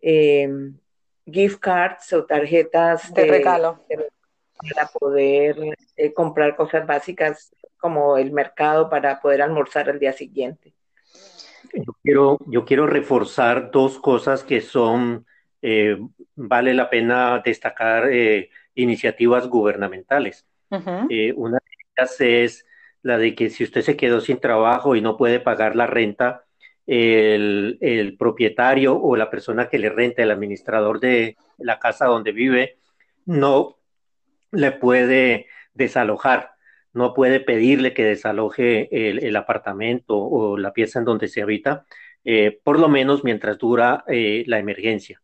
[0.03, 0.75] Em,
[1.25, 3.87] gift cards o tarjetas de, regalo
[4.59, 5.57] para poder
[5.97, 10.75] eh, comprar cosas básicas como el mercado para poder almorzar al día siguiente.
[11.73, 15.25] Yo quiero, yo quiero reforzar dos cosas que son,
[15.63, 15.97] eh,
[16.35, 20.47] vale la pena destacar eh, iniciativas gubernamentales.
[20.71, 22.67] una de ellas es
[23.03, 26.45] la de que si usted se quedó sin trabajo y no puede pagar la renta,
[26.87, 32.79] el, propietario o la persona que le renta, el administrador de la casa donde vive,
[33.25, 33.79] no
[34.51, 36.53] le puede desalojar,
[36.93, 41.87] no puede pedirle que desaloje el, apartamento o la pieza en donde se habita,
[42.25, 45.23] eh, por lo menos mientras dura eh, la emergencia.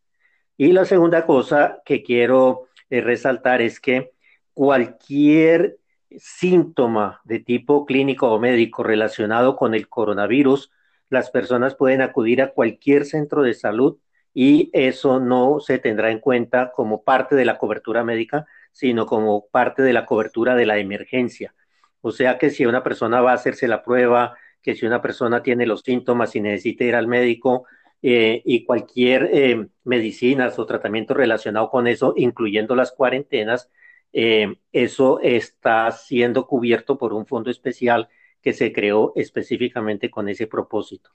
[0.57, 4.11] Y la segunda cosa que quiero eh, resaltar es que
[4.53, 5.77] cualquier
[6.17, 10.71] síntoma de tipo clínico o médico relacionado con el coronavirus
[11.09, 13.97] las personas pueden acudir a cualquier centro de salud
[14.33, 19.47] y eso no se tendrá en cuenta como parte de la cobertura médica, sino como
[19.47, 21.53] parte de la cobertura de la emergencia.
[22.01, 25.43] O sea que si una persona va a hacerse la prueba, que si una persona
[25.43, 27.65] tiene los síntomas y necesita ir al médico
[28.01, 33.69] eh, y cualquier eh, medicinas o tratamiento relacionado con eso, incluyendo las cuarentenas,
[34.13, 38.09] eh, eso está siendo cubierto por un fondo especial
[38.41, 41.11] que se creó específicamente con ese propósito.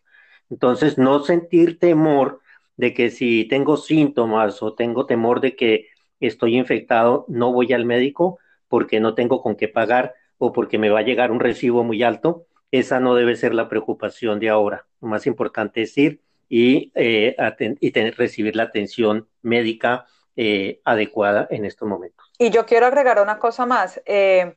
[0.51, 2.41] Entonces, no sentir temor
[2.77, 5.89] de que si tengo síntomas o tengo temor de que
[6.21, 10.91] estoy infectado, no voy al médico porque no tengo con qué pagar o porque me
[10.91, 14.87] va a llegar un recibo muy alto, esa no debe ser la preocupación de ahora.
[15.01, 17.37] Lo más importante es ir y, eh,
[18.17, 20.07] recibir la atención médica
[20.37, 22.33] eh, adecuada en estos momentos.
[22.39, 24.03] Y yo quiero agregar una cosa más.
[24.05, 24.57] Eh,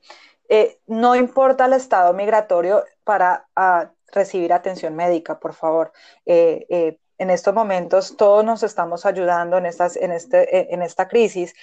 [0.49, 5.91] eh, no importa el estado migratorio para ah, recibir atención médica, por favor.
[6.25, 11.07] Eh, eh, en estos momentos todos nos estamos ayudando en, estas, en, este, en esta
[11.07, 11.53] crisis.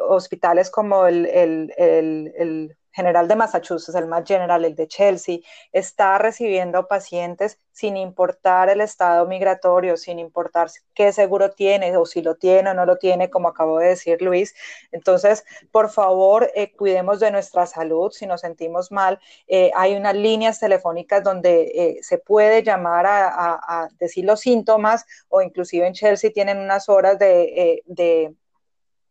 [0.00, 5.38] hospitales como el, el general de Massachusetts, el más general, el de Chelsea,
[5.72, 12.20] está recibiendo pacientes sin importar el estado migratorio, sin importar qué seguro tiene o si
[12.22, 14.54] lo tiene o no lo tiene, como acabo de decir Luis.
[14.92, 18.12] Entonces, por favor, eh, cuidemos de nuestra salud.
[18.12, 23.88] Si nos sentimos mal, eh, hay unas líneas telefónicas donde eh, se puede llamar a,
[23.98, 28.34] decir los síntomas o inclusive en Chelsea tienen unas horas de, de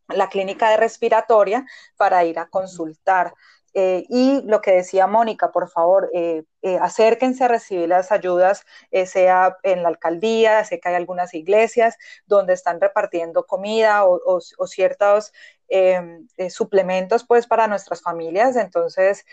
[0.07, 1.65] la clínica de respiratoria
[1.97, 3.33] para ir a consultar.
[3.73, 8.65] Eh, y lo que decía Mónica, por favor, eh, eh, acérquense a recibir las ayudas,
[9.05, 15.34] sea en la alcaldía, sé que hay algunas iglesias donde están repartiendo comida o, ciertos
[15.69, 18.55] em, suplementos pues para nuestras familias.
[18.57, 19.25] Entonces,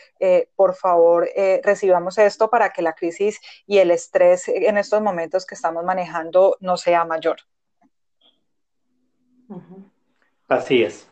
[0.57, 1.29] por favor,
[1.63, 6.57] recibamos esto para que la crisis y el estrés en estos momentos que estamos manejando
[6.61, 7.39] no sea mayor.
[10.49, 11.09] Así es.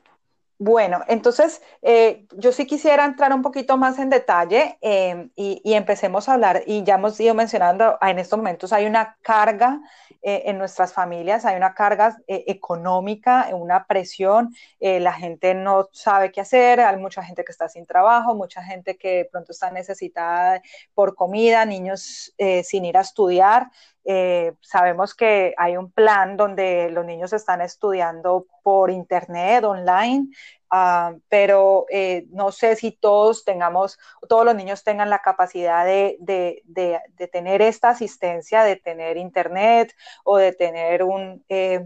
[0.59, 6.29] Bueno, entonces eh, yo sí quisiera entrar un poquito más en detalle em, y, empecemos
[6.29, 9.81] a hablar, y ya hemos ido mencionando, en estos momentos hay una carga
[10.23, 16.33] eh, en nuestras familias, hay una carga eh, económica, una presión, la gente no sabe
[16.33, 20.63] qué hacer, hay mucha gente que está sin trabajo, mucha gente que pronto está necesitada
[20.95, 22.35] por comida, niños
[22.65, 23.71] sin ir a estudiar.
[24.61, 30.29] Sabemos que hay un plan donde los niños están estudiando por internet, online,
[30.71, 33.99] Ah, pero eh, no sé si todos tengamos,
[34.29, 36.19] todos los niños tengan la capacidad de,
[37.33, 39.95] tener esta asistencia, de tener internet
[40.25, 41.85] o de tener un eh,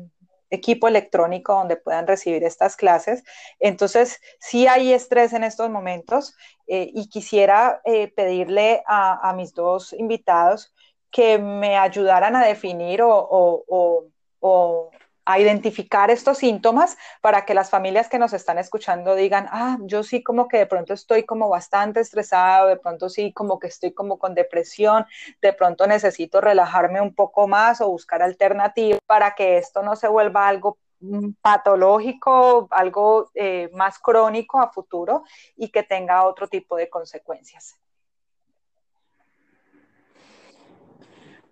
[0.48, 3.22] equipo electrónico donde puedan recibir estas clases.
[3.58, 6.34] Entonces, sí hay estrés en estos momentos
[6.66, 7.82] eh, y quisiera
[8.16, 10.72] pedirle a, mis dos invitados
[11.10, 14.90] que me ayudaran a definir o
[15.30, 20.02] a identificar estos síntomas para que las familias que nos están escuchando digan, ah, yo
[20.02, 23.92] sí como que de pronto estoy como bastante estresado, de pronto sí como que estoy
[23.92, 25.06] como con depresión,
[25.40, 30.08] de pronto necesito relajarme un poco más o buscar alternativas para que esto no se
[30.08, 35.22] vuelva algo mm, patológico, algo eh, más crónico a futuro
[35.56, 37.78] y que tenga otro tipo de consecuencias.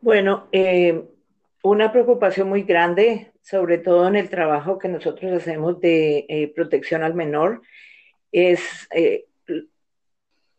[0.01, 1.05] Bueno, eh,
[1.63, 7.03] una preocupación muy grande sobre todo en el trabajo que nosotros hacemos de eh, protección
[7.03, 7.63] al menor,
[8.31, 9.25] es eh,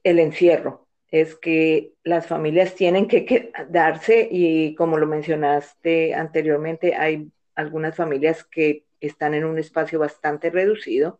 [0.03, 0.87] el encierro.
[1.11, 8.43] Es que las familias tienen que quedarse y como lo mencionaste anteriormente, hay algunas familias
[8.43, 11.19] que están en un espacio bastante reducido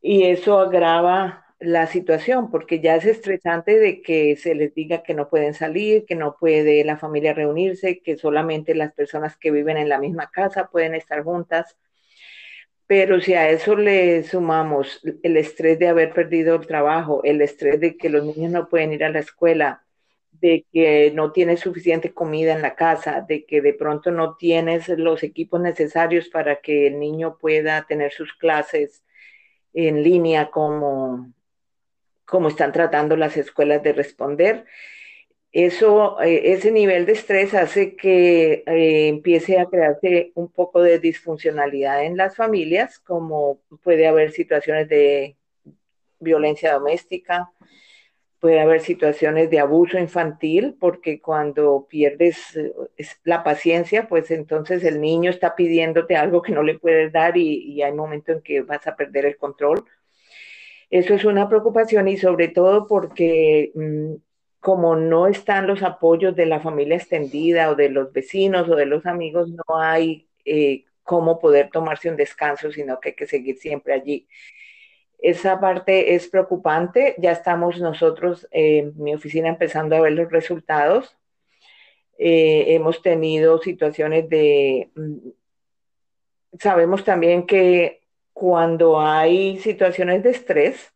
[0.00, 5.14] y eso agrava la situación, porque ya es estresante de que se les diga que
[5.14, 9.76] no pueden salir, que no puede la familia reunirse, que solamente las personas que viven
[9.76, 11.76] en la misma casa pueden estar juntas.
[12.86, 17.80] Pero si a eso le sumamos el estrés de haber perdido el trabajo, el estrés
[17.80, 19.84] de que los niños no pueden ir a la escuela,
[20.40, 24.88] de que no tienes suficiente comida en la casa, de que de pronto no tienes
[24.88, 29.04] los equipos necesarios para que el niño pueda tener sus clases
[29.74, 31.32] en línea como
[32.28, 34.66] cómo están tratando las escuelas de responder.
[35.50, 40.98] Eso, eh, ese nivel de estrés hace que eh, empiece a crearse un poco de
[40.98, 45.36] disfuncionalidad en las familias, como puede haber situaciones de
[46.20, 47.50] violencia doméstica,
[48.40, 52.72] puede haber situaciones de abuso infantil, porque cuando pierdes eh,
[53.24, 57.72] la paciencia, pues entonces el niño está pidiéndote algo que no le puedes dar y,
[57.72, 59.86] y hay momentos en que vas a perder el control
[60.90, 64.14] eso es una preocupación y sobre todo porque mm,
[64.60, 68.86] como no están los apoyos de la familia extendida o de los vecinos o de
[68.86, 73.58] los amigos, no hay eh, cómo poder tomarse un descanso, sino que hay que seguir
[73.58, 74.28] siempre allí.
[75.18, 77.14] Esa parte es preocupante.
[77.18, 81.16] Ya estamos nosotros en mi oficina empezando a ver los resultados.
[82.18, 84.90] Eh, hemos tenido situaciones de...
[84.94, 85.28] Mm,
[86.58, 88.00] sabemos también que
[88.38, 90.94] cuando hay situaciones de estrés,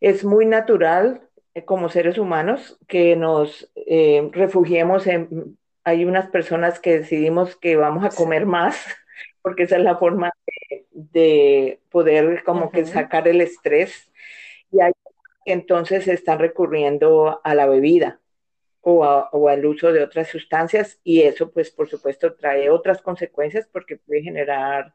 [0.00, 1.22] es muy natural
[1.54, 5.56] eh, como seres humanos que nos eh, refugiemos en...
[5.84, 8.76] Hay unas personas que decidimos que vamos a comer más,
[9.42, 10.32] porque esa es la forma
[10.90, 14.10] de, poder como que sacar el estrés.
[14.72, 14.90] Y hay
[15.44, 18.20] que entonces están recurriendo a la bebida
[18.80, 23.68] o, o, al uso de otras sustancias y eso pues por supuesto trae otras consecuencias
[23.72, 24.92] porque puede generar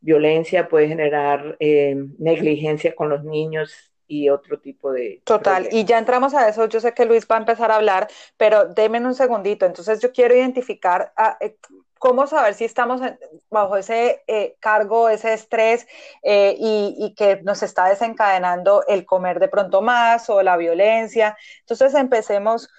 [0.00, 5.20] violencia, puede generar eh, negligencia con los niños y otro tipo de...
[5.24, 8.08] Total, y ya entramos a eso, yo sé que Luis va a empezar a hablar,
[8.36, 11.56] pero déme un segundito, entonces yo quiero identificar ah, eh,
[11.98, 13.02] cómo saber si estamos
[13.50, 15.86] bajo ese eh, cargo, ese estrés
[16.22, 21.36] y, y, que nos está desencadenando el comer de pronto más o la violencia.
[21.60, 22.70] Entonces empecemos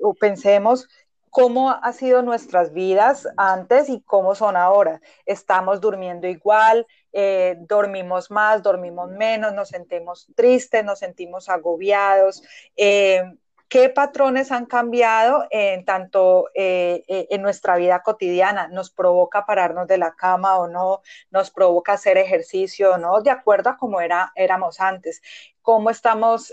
[0.00, 0.88] o pensemos
[1.30, 5.00] cómo ha sido nuestras vidas antes y cómo son ahora.
[5.24, 12.42] Estamos durmiendo igual, eh, dormimos más, dormimos menos, nos sentimos tristes, nos sentimos agobiados.
[12.76, 13.22] Eh,
[13.68, 18.66] ¿Qué patrones han cambiado en tanto eh, en nuestra vida cotidiana?
[18.66, 21.02] ¿Nos provoca pararnos de la cama o no?
[21.30, 23.22] ¿Nos provoca hacer ejercicio o no?
[23.22, 25.22] De acuerdo a cómo era, éramos antes
[25.62, 26.52] cómo estamos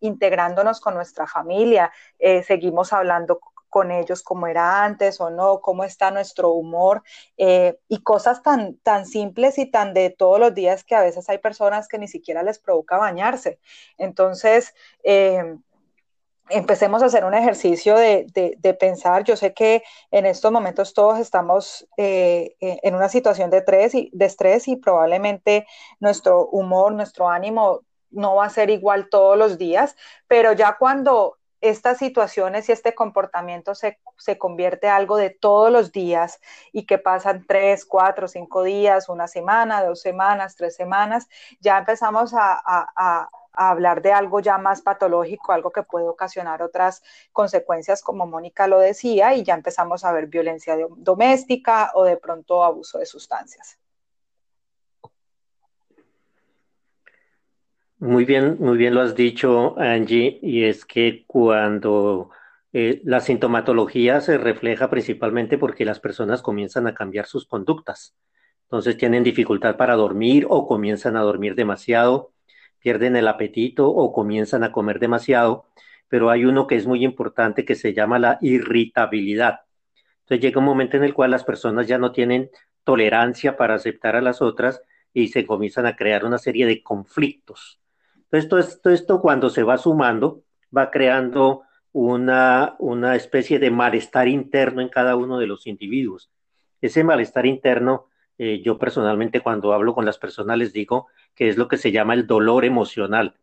[0.00, 1.92] integrándonos con nuestra familia,
[2.46, 3.40] seguimos hablando
[3.74, 7.02] con ellos como era antes o no, cómo está nuestro humor
[7.36, 11.28] eh, y cosas tan, tan simples y tan de todos los días que a veces
[11.28, 13.58] hay personas que ni siquiera les provoca bañarse.
[13.98, 15.56] Entonces, eh,
[16.50, 19.24] empecemos a hacer un ejercicio de, pensar.
[19.24, 23.92] Yo sé que en estos momentos todos estamos eh, eh, en una situación de estrés,
[23.96, 25.66] y, de estrés y probablemente
[25.98, 29.96] nuestro humor, nuestro ánimo no va a ser igual todos los días,
[30.28, 33.98] pero ya cuando estas situaciones y este comportamiento se,
[34.38, 36.40] convierte en algo de todos los días
[36.72, 41.28] y que pasan tres, cuatro, cinco días, una semana, dos semanas, tres semanas,
[41.60, 47.02] ya empezamos a a hablar de algo ya más patológico, algo que puede ocasionar otras
[47.32, 52.64] consecuencias, como Mónica lo decía, y ya empezamos a ver violencia doméstica o de pronto
[52.64, 53.78] abuso de sustancias.
[58.04, 62.30] Muy bien, muy bien lo has dicho, Angie, y es que cuando
[62.74, 68.14] eh, la sintomatología se refleja principalmente porque las personas comienzan a cambiar sus conductas.
[68.64, 72.34] Entonces tienen dificultad para dormir o comienzan a dormir demasiado,
[72.78, 75.64] pierden el apetito o comienzan a comer demasiado,
[76.06, 79.60] pero hay uno que es muy importante que se llama la irritabilidad.
[80.20, 82.50] Entonces llega un momento en el cual las personas ya no tienen
[82.84, 84.82] tolerancia para aceptar a las otras
[85.14, 87.80] y se comienzan a crear una serie de conflictos.
[88.48, 90.42] Todo esto, esto cuando se va sumando
[90.76, 91.62] va creando
[91.92, 96.30] una, una especie de malestar interno en cada uno de los individuos.
[96.80, 101.56] Ese malestar interno eh, yo personalmente cuando hablo con las personas les digo que es
[101.56, 103.36] lo que se llama el dolor emocional.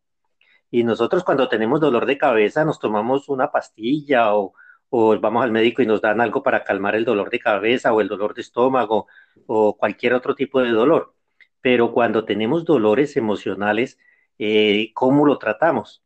[0.70, 4.54] Y nosotros cuando tenemos dolor de cabeza nos tomamos una pastilla o,
[4.90, 8.10] vamos al médico y nos dan algo para calmar el dolor de cabeza o el
[8.10, 9.08] dolor de estómago
[9.48, 11.14] o cualquier otro tipo de dolor.
[11.62, 13.98] Pero cuando tenemos dolores emocionales,
[14.44, 16.04] eh, ¿cómo lo tratamos?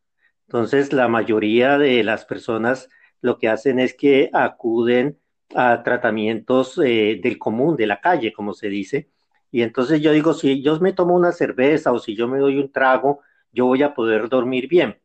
[0.48, 2.90] Entonces, la mayoría de las personas
[3.22, 5.20] lo que hacen es que acuden
[5.56, 9.10] a tratamientos eh, del común, de la calle, como se dice.
[9.52, 12.58] Y entonces yo digo, si yo me tomo una cerveza o si yo me doy
[12.60, 13.22] un trago,
[13.54, 15.00] yo voy a poder dormir bien.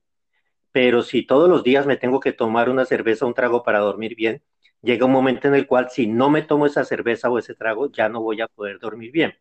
[0.73, 3.79] Pero si todos los días me tengo que tomar una cerveza o un trago para
[3.81, 4.43] dormir bien,
[4.83, 7.91] llega un momento en el cual si no me tomo esa cerveza o ese trago,
[7.93, 9.35] ya no voy a poder dormir bien.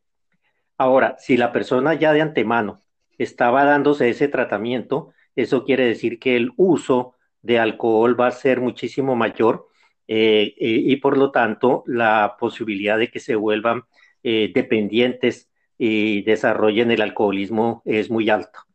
[0.77, 2.83] Ahora, si la persona ya de antemano
[3.19, 8.59] estaba dándose ese tratamiento, eso quiere decir que el uso de alcohol va a ser
[8.59, 9.67] muchísimo mayor
[10.07, 13.83] eh, eh, y por lo tanto la posibilidad de que se vuelvan
[14.23, 18.65] eh, dependientes y desarrollen el alcoholismo es muy alta.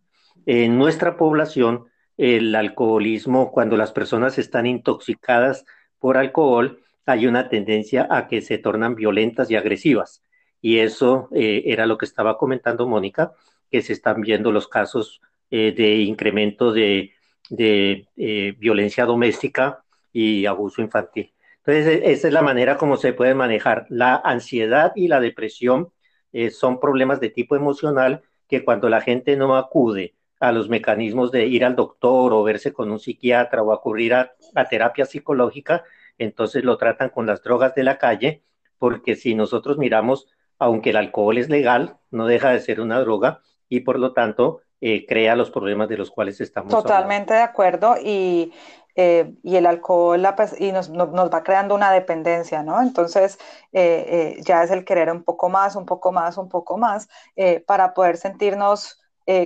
[0.46, 1.86] En nuestra población,
[2.16, 5.64] el alcoholismo, cuando las personas están intoxicadas
[5.98, 10.22] por alcohol, hay una tendencia a que se tornan violentas y agresivas.
[10.60, 13.34] Y eso era lo que estaba comentando Mónica,
[13.74, 15.20] que se están viendo los casos
[15.50, 17.12] de incremento de,
[17.50, 18.06] de
[18.56, 21.34] violencia doméstica y abuso infantil.
[21.66, 23.86] Entonces, e, esa es la manera como se puede manejar.
[23.88, 25.92] La ansiedad y la depresión
[26.32, 31.32] eh, son problemas de tipo emocional que cuando la gente no acude a los mecanismos
[31.32, 35.84] de ir al doctor o verse con un psiquiatra o acudir a, a terapia psicológica,
[36.18, 38.44] entonces lo tratan con las drogas de la calle,
[38.78, 43.40] porque si nosotros miramos, aunque el alcohol es legal, no deja de ser una droga
[43.68, 47.96] y por lo tanto eh, crea los problemas de los cuales estamos Totalmente de acuerdo
[48.02, 48.52] y,
[48.96, 50.22] eh, y el alcohol
[50.58, 52.82] y nos, nos, va creando una dependencia, ¿no?
[52.82, 53.38] Entonces
[53.72, 57.08] eh, ya es el querer un poco más, un poco más, un poco más
[57.66, 59.00] para poder sentirnos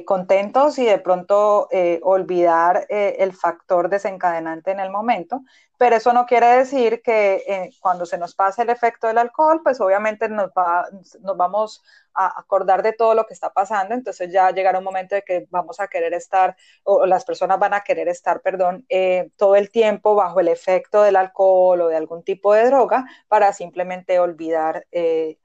[0.06, 1.68] contentos y de pronto
[2.02, 5.42] olvidar el factor desencadenante en el momento
[5.78, 9.60] pero eso no quiere decir que eh, cuando se nos pase el efecto del alcohol,
[9.62, 10.88] pues obviamente nos, va,
[11.20, 15.14] nos vamos a acordar de todo lo que está pasando, entonces ya llegará un momento
[15.14, 19.30] de que vamos a querer estar, o, las personas van a querer estar, perdón, eh,
[19.36, 23.52] todo el tiempo bajo el efecto del alcohol o de algún tipo de droga para
[23.52, 25.38] simplemente olvidar eh,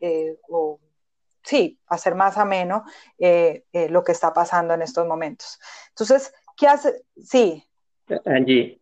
[0.49, 0.79] o
[1.43, 2.85] sí, hacer más ameno
[3.19, 5.59] lo que está pasando en estos momentos.
[5.89, 7.03] Entonces, ¿qué hace?
[7.21, 7.63] Sí.
[8.25, 8.79] Angie,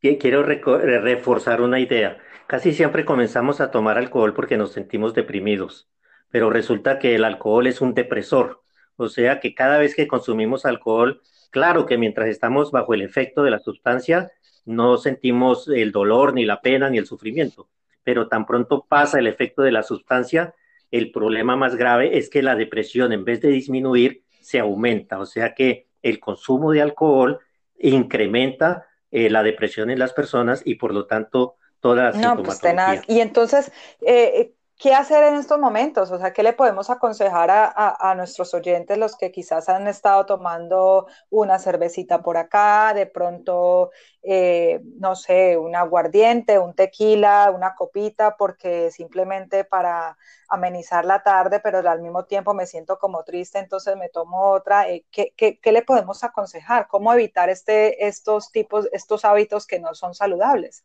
[0.00, 2.18] quiero reforzar una idea.
[2.46, 5.88] Casi siempre comenzamos a tomar alcohol porque nos sentimos deprimidos,
[6.30, 8.62] pero resulta que el alcohol es un depresor.
[8.96, 13.42] O sea que cada vez que consumimos alcohol, claro que mientras estamos bajo el efecto
[13.42, 14.30] de la sustancia,
[14.64, 17.68] no sentimos el dolor, ni la pena, ni el sufrimiento.
[18.04, 20.54] Pero tan pronto pasa el efecto de la sustancia,
[20.90, 25.18] el problema más grave es que la depresión, en vez de disminuir, se aumenta.
[25.18, 27.40] O sea que el consumo de alcohol
[27.78, 32.60] incrementa eh, la depresión en las personas y por lo tanto toda la no, pues
[33.06, 36.10] Y entonces, eh, ¿Qué hacer en estos momentos?
[36.10, 41.06] O sea, ¿qué le podemos aconsejar a, nuestros oyentes, los que quizás han estado tomando
[41.30, 43.90] una cervecita por acá, de pronto,
[44.22, 50.18] eh, no sé, un aguardiente, un tequila, una copita, porque simplemente para
[50.48, 54.90] amenizar la tarde, pero al mismo tiempo me siento como triste, entonces me tomo otra.
[54.90, 56.86] Eh, ¿qué, qué, le podemos aconsejar?
[56.88, 60.84] ¿Cómo evitar este, estos tipos, estos hábitos que no son saludables?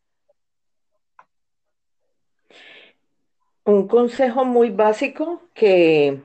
[3.65, 6.21] Un consejo muy básico que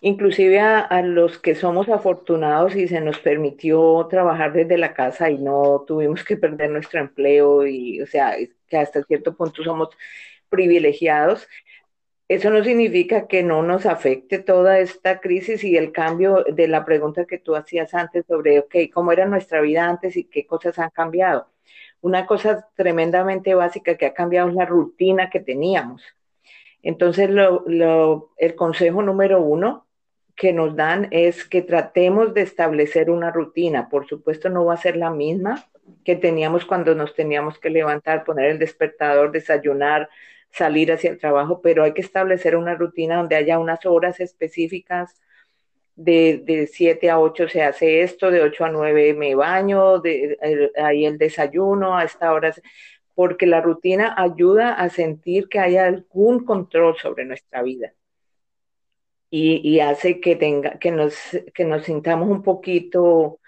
[0.00, 5.38] inclusive a, los que somos afortunados y se nos permitió trabajar desde la casa y
[5.38, 8.36] no tuvimos que perder nuestro empleo y o sea,
[8.68, 9.90] que hasta cierto punto somos
[10.48, 11.48] privilegiados.
[12.28, 16.84] Eso no significa que no nos afecte toda esta crisis y el cambio de la
[16.84, 20.78] pregunta que tú hacías antes sobre, ok, ¿cómo era nuestra vida antes y qué cosas
[20.78, 21.48] han cambiado?
[22.02, 26.02] Una cosa tremendamente básica que ha cambiado es la rutina que teníamos
[26.82, 29.86] entonces, el consejo número uno
[30.36, 33.88] que nos dan es que tratemos de establecer una rutina.
[33.88, 35.68] Por supuesto, no va a ser la misma
[36.04, 40.08] que teníamos cuando nos teníamos que levantar, poner el despertador, desayunar,
[40.50, 45.20] salir hacia el trabajo, pero hay que establecer una rutina donde haya unas horas específicas.
[45.96, 50.38] De, de 7 a 8 se hace esto, de 8 a 9 me baño, de,
[50.80, 52.54] ahí el desayuno, a esta hora
[53.18, 57.92] porque la rutina ayuda a sentir que hay algún control sobre nuestra vida
[59.28, 61.16] y, hace que, tenga, que, nos,
[61.52, 63.40] que nos sintamos un poquito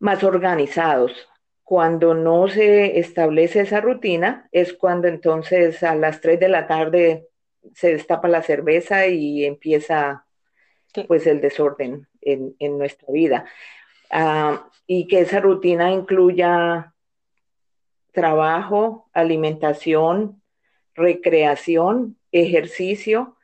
[0.00, 1.30] más organizados.
[1.62, 7.28] Cuando no se establece esa rutina es cuando entonces a las 3 de la tarde
[7.72, 10.26] se destapa la cerveza y empieza
[11.08, 13.46] pues el desorden en, nuestra vida.
[14.10, 16.93] Ah, y que esa rutina incluya
[18.14, 20.40] trabajo, alimentación,
[20.94, 23.36] recreación, ejercicio,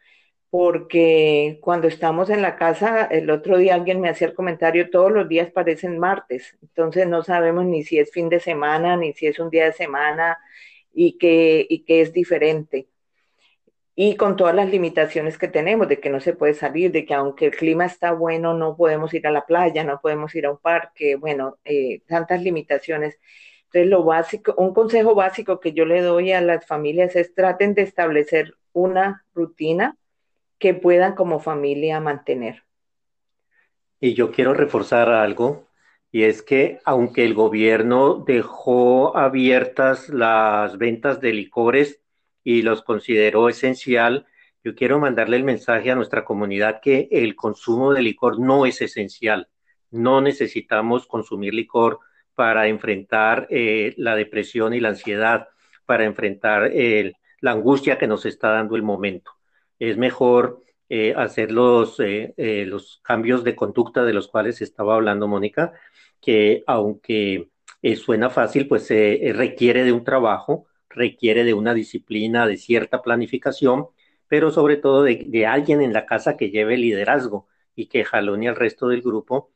[0.51, 5.12] porque cuando estamos en la casa, el otro día alguien me hacía el comentario, todos
[5.12, 9.27] los días parecen martes, entonces no sabemos ni si es fin de semana, ni si
[9.27, 10.39] es un día de semana
[10.93, 12.89] y que, y que es diferente.
[13.95, 17.12] Y con todas las limitaciones que tenemos, de que no se puede salir, de que
[17.14, 20.53] aunque el clima está bueno, no podemos ir a la playa, no podemos ir a
[20.53, 23.18] un parque, bueno, eh, tantas limitaciones.
[23.73, 27.75] Entonces, lo básico, un consejo básico que yo le doy a las familias es traten
[27.75, 29.97] de establecer una rutina
[30.59, 32.64] que puedan como familia mantener.
[34.01, 35.68] Y yo quiero reforzar algo,
[36.11, 42.01] y es que aunque el gobierno dejó abiertas las ventas de licores
[42.43, 44.27] y los consideró esencial,
[44.64, 48.83] yo quiero mandarle el mensaje a nuestra comunidad que el consumo de licor no es
[48.83, 49.49] esencial.
[49.93, 52.01] No necesitamos consumir licor
[52.41, 55.49] para enfrentar eh, la depresión y la ansiedad,
[55.84, 59.32] para enfrentar la angustia que nos está dando el momento.
[59.78, 62.32] Es mejor eh, hacer los, eh,
[62.66, 65.74] los cambios de conducta de los cuales estaba hablando Mónica,
[66.18, 67.51] que aunque
[67.97, 73.88] suena fácil, pues requiere de un trabajo, requiere de una disciplina, de cierta planificación,
[74.28, 78.49] pero sobre todo de, de alguien en la casa que lleve liderazgo y que jalone
[78.49, 79.51] al resto del grupo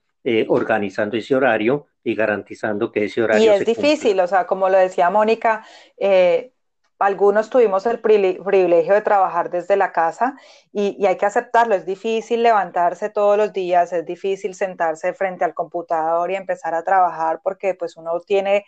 [0.49, 3.45] organizando ese horario y garantizando que ese horario.
[3.45, 6.53] Y es difícil, o sea, como lo decía Mónica, eh,
[6.99, 10.37] algunos tuvimos el privilegio de trabajar desde la casa
[10.73, 11.75] y, y, hay que aceptarlo.
[11.75, 16.85] Es difícil levantarse todos los días, es difícil sentarse frente al computador y empezar a
[16.85, 18.65] trabajar porque pues uno tiene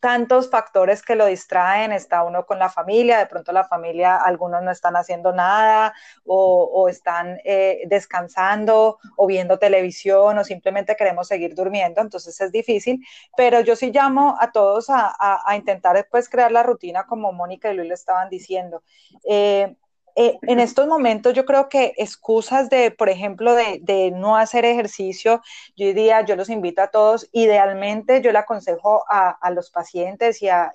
[0.00, 4.62] tantos factores que lo distraen, está uno con la familia, de pronto la familia, algunos
[4.62, 11.54] no están haciendo nada o, están eh, descansando o viendo televisión o simplemente queremos seguir
[11.54, 13.04] durmiendo, entonces es difícil,
[13.36, 15.14] pero yo sí llamo a todos a,
[15.56, 18.82] intentar después crear la rutina como Mónica y Luis le estaban diciendo.
[19.28, 19.76] Eh,
[20.16, 25.42] eh, en estos momentos yo creo que excusas de, por ejemplo, de, no hacer ejercicio,
[25.76, 30.48] yo diría, yo los invito a todos, idealmente yo le aconsejo a, los pacientes y,
[30.48, 30.72] a,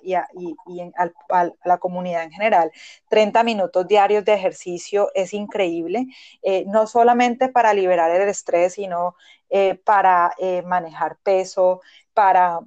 [1.64, 2.70] la comunidad en general,
[3.08, 6.06] 30 minutos diarios de ejercicio es increíble,
[6.42, 9.14] eh, no solamente para liberar el estrés, sino
[9.48, 10.34] eh, para
[10.64, 11.80] manejar peso,
[12.12, 12.60] para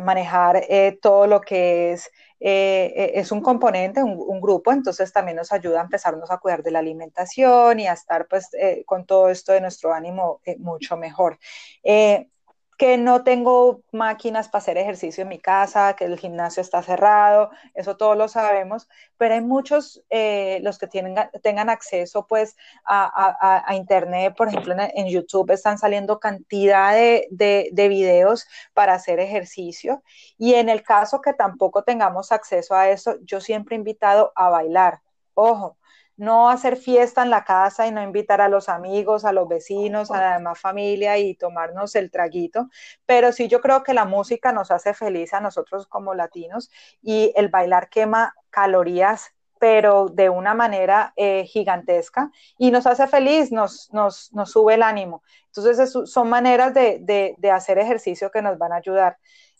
[0.00, 0.64] manejar
[1.00, 5.80] todo lo que es eh, eh, es un componente, un, grupo, entonces también nos ayuda
[5.80, 9.52] a empezarnos a cuidar de la alimentación y a estar pues eh, con todo esto
[9.52, 11.38] de nuestro ánimo mucho mejor
[12.76, 17.50] que no tengo máquinas para hacer ejercicio en mi casa, que el gimnasio está cerrado,
[17.74, 23.64] eso todos lo sabemos, pero hay muchos, eh, los que tienen, tengan acceso pues a,
[23.74, 30.02] internet, por ejemplo en, YouTube están saliendo cantidad de, de, videos para hacer ejercicio
[30.36, 34.50] y en el caso que tampoco tengamos acceso a eso, yo siempre he invitado a
[34.50, 35.00] bailar.
[35.34, 35.78] Ojo,
[36.16, 40.10] no hacer fiesta en la casa y no invitar a los amigos, a los vecinos,
[40.10, 42.68] a la demás familia y tomarnos el traguito,
[43.04, 46.70] pero sí yo creo que la música nos hace feliz a nosotros como latinos
[47.02, 53.52] y el bailar quema calorías pero de una manera eh, gigantesca y nos hace feliz,
[53.52, 55.22] nos, nos, nos sube el ánimo.
[55.46, 59.16] Entonces, son maneras de, de, de hacer ejercicio que nos van a ayudar.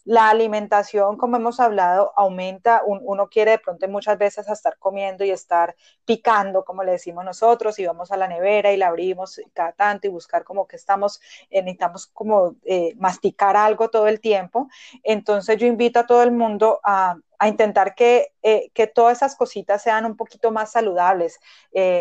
[0.07, 5.33] La alimentación, como hemos hablado, aumenta, uno quiere de pronto muchas veces estar comiendo y
[5.33, 9.73] estar picando, como le decimos nosotros, y vamos a la nevera y la abrimos cada
[9.73, 14.69] tanto y buscar como que estamos, eh, necesitamos como eh, masticar algo todo el tiempo.
[15.03, 20.07] Entonces yo invito a todo el mundo a, intentar eh, que, todas esas cositas sean
[20.07, 21.41] un poquito más saludables.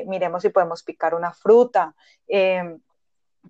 [0.05, 1.95] miremos si podemos picar una fruta,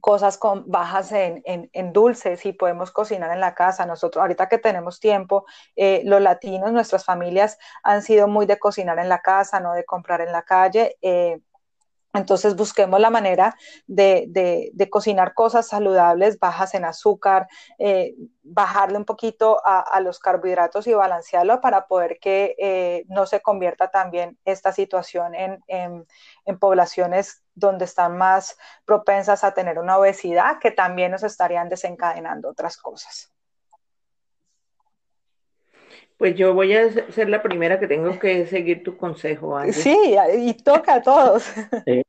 [0.01, 3.85] cosas con, bajas en, en, dulces y podemos cocinar en la casa.
[3.85, 8.99] Nosotros, ahorita que tenemos tiempo, eh, los latinos, nuestras familias han sido muy de cocinar
[8.99, 10.97] en la casa, no de comprar en la calle.
[11.01, 11.39] Eh,
[12.17, 13.55] entonces busquemos la manera
[13.87, 17.47] de, cocinar cosas saludables, bajas en azúcar,
[17.79, 23.41] eh, bajarle un poquito a, los carbohidratos y balancearlo para poder que eh, no se
[23.41, 26.05] convierta también esta situación en,
[26.59, 32.77] poblaciones donde están más propensas a tener una obesidad, que también nos estarían desencadenando otras
[32.77, 33.34] cosas.
[36.17, 39.59] Pues yo voy a ser la primera que tengo que seguir tu consejo.
[39.71, 41.45] Sí, y toca a todos.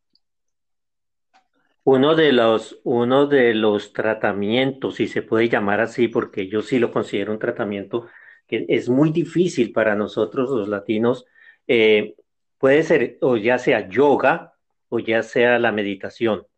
[1.89, 6.81] Uno de los, uno de los tratamientos, si se puede llamar así, porque yo sí
[6.81, 8.09] lo considero un tratamiento
[8.49, 11.27] que es muy difícil para nosotros los latinos,
[11.69, 12.17] eh,
[12.59, 14.55] puede ser o ya sea yoga
[14.89, 16.49] o ya sea la meditación.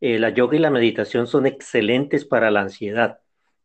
[0.00, 3.20] Eh, la yoga y la meditación son excelentes para la ansiedad.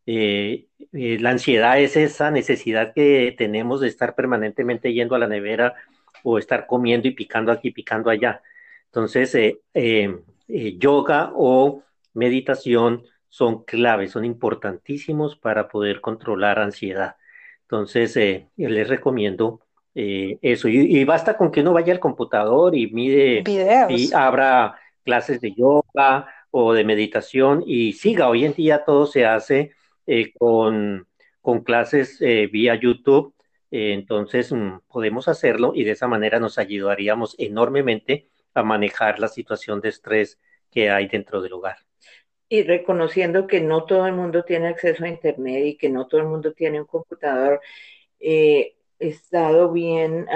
[0.06, 5.76] Eh, la ansiedad es esa necesidad que tenemos de estar permanentemente yendo a la nevera
[6.24, 8.42] o estar comiendo y picando aquí, picando allá.
[8.86, 9.36] Entonces,
[9.74, 11.84] eh, yoga o
[12.14, 17.18] meditación son claves, son importantísimos para poder controlar ansiedad.
[17.64, 19.60] Entonces, eh, les recomiendo
[19.94, 20.70] eh, eso.
[20.70, 23.44] Y, basta con que uno vaya al computador y mide
[23.90, 28.30] y abra clases de yoga o de meditación y siga.
[28.30, 29.74] Hoy en día todo se hace
[30.38, 31.08] con,
[31.42, 33.34] con, clases vía YouTube.
[33.72, 39.82] entonces, mm, podemos hacerlo y de esa manera nos ayudaríamos enormemente a manejar la situación
[39.82, 40.40] de estrés
[40.72, 41.78] que hay dentro del hogar.
[42.48, 46.22] Y reconociendo que no todo el mundo tiene acceso a Internet y que no todo
[46.22, 47.60] el mundo tiene un computador,
[48.20, 50.28] eh, he estado bien,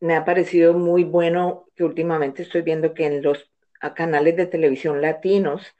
[0.00, 3.50] me ha parecido muy bueno que últimamente estoy viendo que en los
[3.94, 5.74] canales de televisión latinos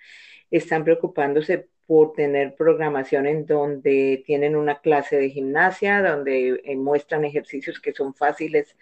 [0.50, 7.24] están preocupándose por tener programación en donde tienen una clase de gimnasia, donde eh, muestran
[7.24, 8.76] ejercicios que son fáciles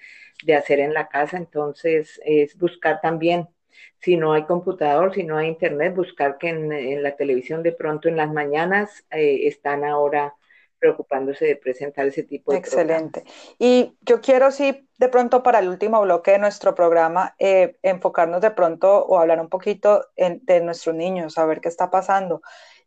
[0.44, 1.36] de hacer en la casa.
[1.36, 3.48] Entonces, es buscar también,
[4.00, 8.08] si no hay computador, si no hay internet, buscar que en, la televisión de pronto
[8.08, 10.34] en las mañanas eh, están ahora
[10.78, 13.22] preocupándose de presentar ese tipo de Excelente.
[13.56, 18.40] Y yo quiero, sí, de pronto para el último bloque de nuestro programa, eh, enfocarnos
[18.40, 22.42] de pronto o hablar un poquito de nuestros niños, a ver qué está pasando.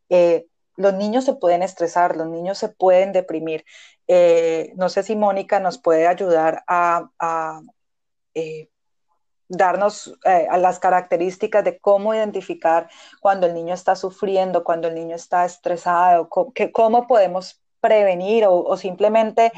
[0.09, 0.47] Eh,
[0.77, 3.65] los niños se pueden estresar, los niños se pueden deprimir.
[4.07, 7.09] Eh, no sé si Mónica nos puede ayudar a,
[8.33, 8.69] eh,
[9.47, 12.89] darnos a las características de cómo identificar
[13.21, 19.51] cuando el niño está sufriendo, cuando el niño está estresado, cómo, podemos prevenir o, simplemente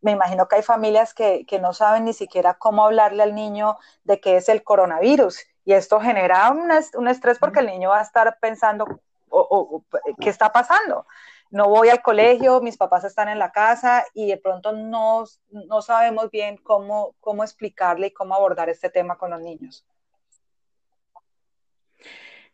[0.00, 4.20] me imagino que hay familias que, no saben ni siquiera cómo hablarle al niño de
[4.20, 8.38] qué es el coronavirus y esto genera un estrés porque el niño va a estar
[8.40, 9.00] pensando
[9.30, 9.84] o,
[10.20, 11.06] qué está pasando.
[11.50, 15.82] No voy al colegio, mis papás están en la casa y de pronto no, no
[15.82, 19.86] sabemos bien cómo, cómo explicarle y cómo abordar este tema con los niños.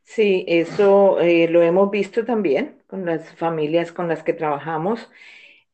[0.04, 5.10] Sí, eso eh, lo hemos visto también con las familias con las que trabajamos.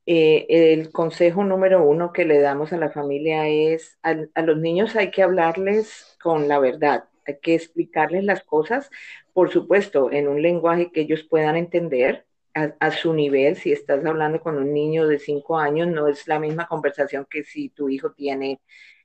[0.07, 4.57] Eh, el consejo número uno que le damos a la familia es a, a, los
[4.59, 8.91] niños hay que hablarles con la verdad, hay que explicarles las cosas
[9.33, 13.57] por supuesto, en un lenguaje que ellos puedan entender a, su nivel.
[13.57, 17.45] Si estás hablando con un niño de 5 años, no es la misma conversación que
[17.45, 18.61] si tu hijo tiene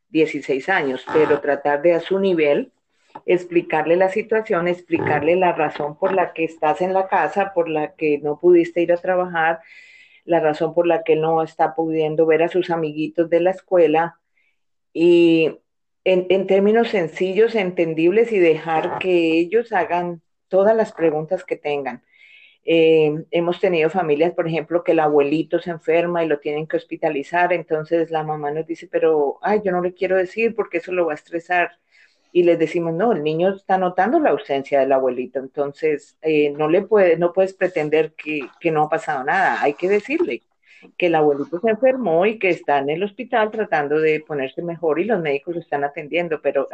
[0.10, 2.72] 16 años, pero tratar de a su nivel
[3.26, 7.96] explicarle la situación, explicarle la razón por la que estás en la casa, por la
[7.96, 9.62] que no pudiste ir a trabajar,
[10.26, 14.20] la razón por la que no está pudiendo ver a sus amiguitos de la escuela
[14.92, 15.60] y
[16.06, 22.04] en, términos sencillos, entendibles y dejar que ellos hagan todas las preguntas que tengan.
[22.64, 26.78] Eh, hemos tenido familias, por ejemplo, que el abuelito se enferma y lo tienen que
[26.78, 30.92] hospitalizar, entonces la mamá nos dice, pero, ay, yo no le quiero decir porque eso
[30.92, 31.72] lo va a estresar.
[32.32, 36.68] Y les decimos, no, el niño está notando la ausencia del abuelito, entonces eh, no
[36.70, 40.44] le puede, no puedes pretender que, que no ha pasado nada, hay que decirle
[40.98, 45.00] que el abuelito se enfermó y que está en el hospital tratando de ponerse mejor
[45.00, 46.68] y los médicos lo están atendiendo, pero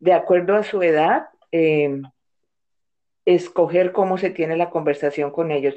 [0.00, 2.00] de acuerdo a su edad, eh,
[3.24, 5.74] escoger cómo se tiene la conversación con ellos.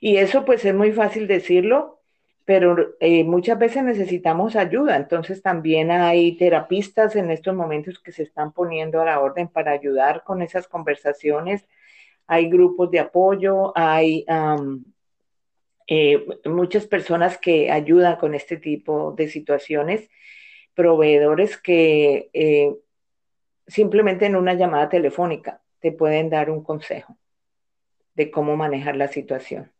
[0.00, 2.00] Y eso pues es muy fácil decirlo,
[2.44, 4.96] pero eh, muchas veces necesitamos ayuda.
[4.96, 9.72] Entonces también hay terapistas en estos momentos que se están poniendo a la orden para
[9.72, 11.66] ayudar con esas conversaciones.
[12.26, 14.24] Hay grupos de apoyo, hay
[15.86, 20.08] eh, muchas personas que ayudan con este tipo de situaciones,
[20.74, 22.74] proveedores que eh,
[23.66, 27.16] simplemente en una llamada telefónica te pueden dar un consejo
[28.14, 29.70] de cómo manejar la situación.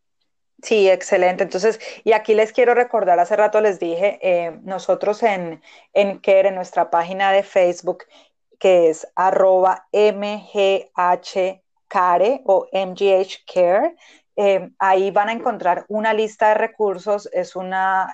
[0.62, 1.42] Sí, excelente.
[1.42, 5.60] Entonces, y aquí les quiero recordar, hace rato les dije, eh, nosotros en,
[5.92, 8.04] en CARE, en nuestra página de Facebook,
[8.58, 11.60] que es arroba mghcare
[12.44, 13.94] o mghcare,
[14.36, 17.54] eh, ahí van a encontrar una lista de recursos, es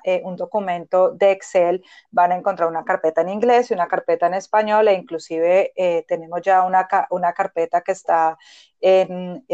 [0.05, 4.27] eh, un documento de Excel, van a encontrar una carpeta en inglés y una carpeta
[4.27, 8.37] en español e inclusive eh, tenemos ya una, una, carpeta que está
[8.81, 9.45] en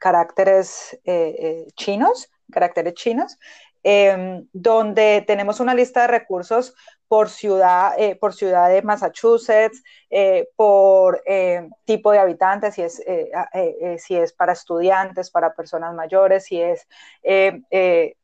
[0.00, 0.98] caracteres
[1.76, 3.38] chinos, caracteres chinos,
[3.82, 6.74] em, donde tenemos una lista de recursos
[7.08, 13.02] por ciudad, eh, por ciudad de Massachusetts, eh, por eh, tipo de habitantes, si es,
[13.98, 16.86] si es para estudiantes, para personas mayores, si es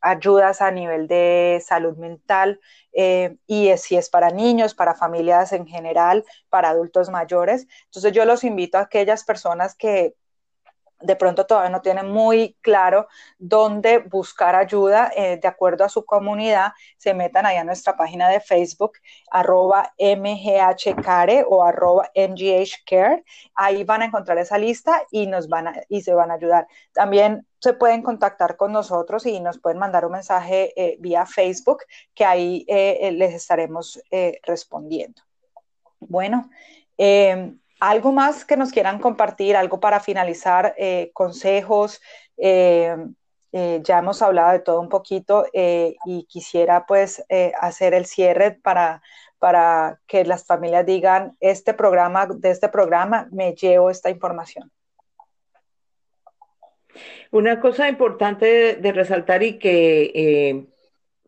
[0.00, 2.60] ayudas a nivel de salud mental
[2.92, 7.66] y si es para niños, para familias en general, para adultos mayores.
[7.86, 10.14] Entonces yo los invito a aquellas personas que
[11.00, 16.04] de pronto todavía no tienen muy claro dónde buscar ayuda eh, de acuerdo a su
[16.04, 18.92] comunidad, se metan ahí a nuestra página de Facebook,
[19.30, 23.24] arroba mghcare o arroba mghcare.
[23.54, 26.66] Ahí van a encontrar esa lista y, nos van a, y se van a ayudar.
[26.92, 31.82] También se pueden contactar con nosotros y nos pueden mandar un mensaje eh, vía Facebook
[32.14, 34.00] que ahí eh, les estaremos
[34.46, 35.22] respondiendo.
[36.00, 36.50] Bueno,
[37.80, 39.56] ¿Algo más que nos quieran compartir?
[39.56, 40.74] ¿Algo para finalizar?
[40.76, 42.02] Eh, ¿Consejos?
[42.36, 42.94] Eh,
[43.52, 47.24] eh, ya hemos hablado de todo un poquito y quisiera pues
[47.58, 49.02] hacer el cierre para,
[49.38, 54.70] para que las familias digan, este programa, de este programa me llevo esta información.
[57.30, 60.68] Una cosa importante de resaltar y que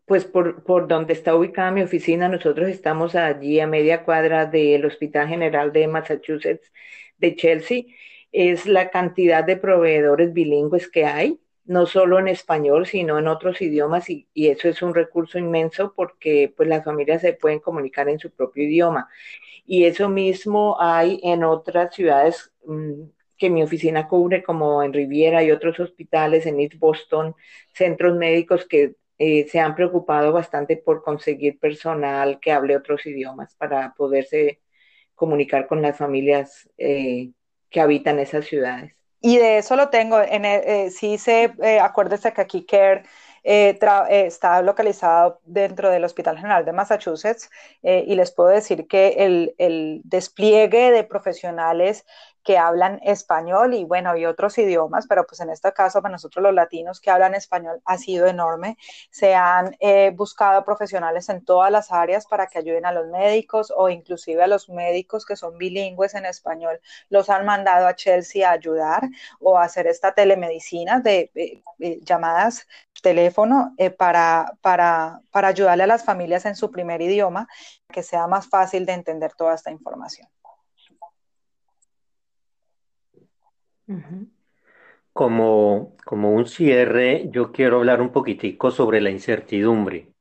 [0.05, 4.85] pues por, por, donde está ubicada mi oficina, nosotros estamos allí a media cuadra del
[4.85, 6.71] Hospital General de Massachusetts
[7.17, 7.83] de Chelsea,
[8.31, 13.61] es la cantidad de proveedores bilingües que hay, no solo en español, sino en otros
[13.61, 18.09] idiomas, y, y eso es un recurso inmenso porque pues las familias se pueden comunicar
[18.09, 19.07] en su propio idioma.
[19.65, 23.03] Y eso mismo hay en otras ciudades mm,
[23.37, 27.35] que mi oficina cubre, como en Riviera y otros hospitales, en East Boston,
[27.73, 33.55] centros médicos que eh, se han preocupado bastante por conseguir personal que hable otros idiomas
[33.55, 34.61] para poderse
[35.15, 37.31] comunicar con las familias eh,
[37.69, 38.93] que habitan esas ciudades.
[39.21, 43.03] Y de eso lo tengo, en eh, sí se, acuérdese que aquí CARE
[43.43, 47.49] está localizado dentro del Hospital General de Massachusetts
[47.81, 52.05] y les puedo decir que el, el despliegue de profesionales
[52.43, 56.43] que hablan español y bueno, y otros idiomas, pero pues en este caso para nosotros
[56.43, 58.77] los latinos que hablan español ha sido enorme.
[59.09, 63.73] Se han eh, buscado profesionales en todas las áreas para que ayuden a los médicos
[63.75, 66.79] o inclusive a los médicos que son bilingües en español,
[67.09, 69.03] los han mandado a Chelsea a ayudar
[69.39, 71.31] o a hacer esta telemedicina de
[72.01, 72.67] llamadas
[73.03, 77.47] teléfono eh, para, para, para ayudarle a las familias en su primer idioma,
[77.89, 80.27] que sea más fácil de entender toda esta información.
[85.11, 90.13] Como, como un cierre, yo quiero hablar un poquitico sobre la incertidumbre.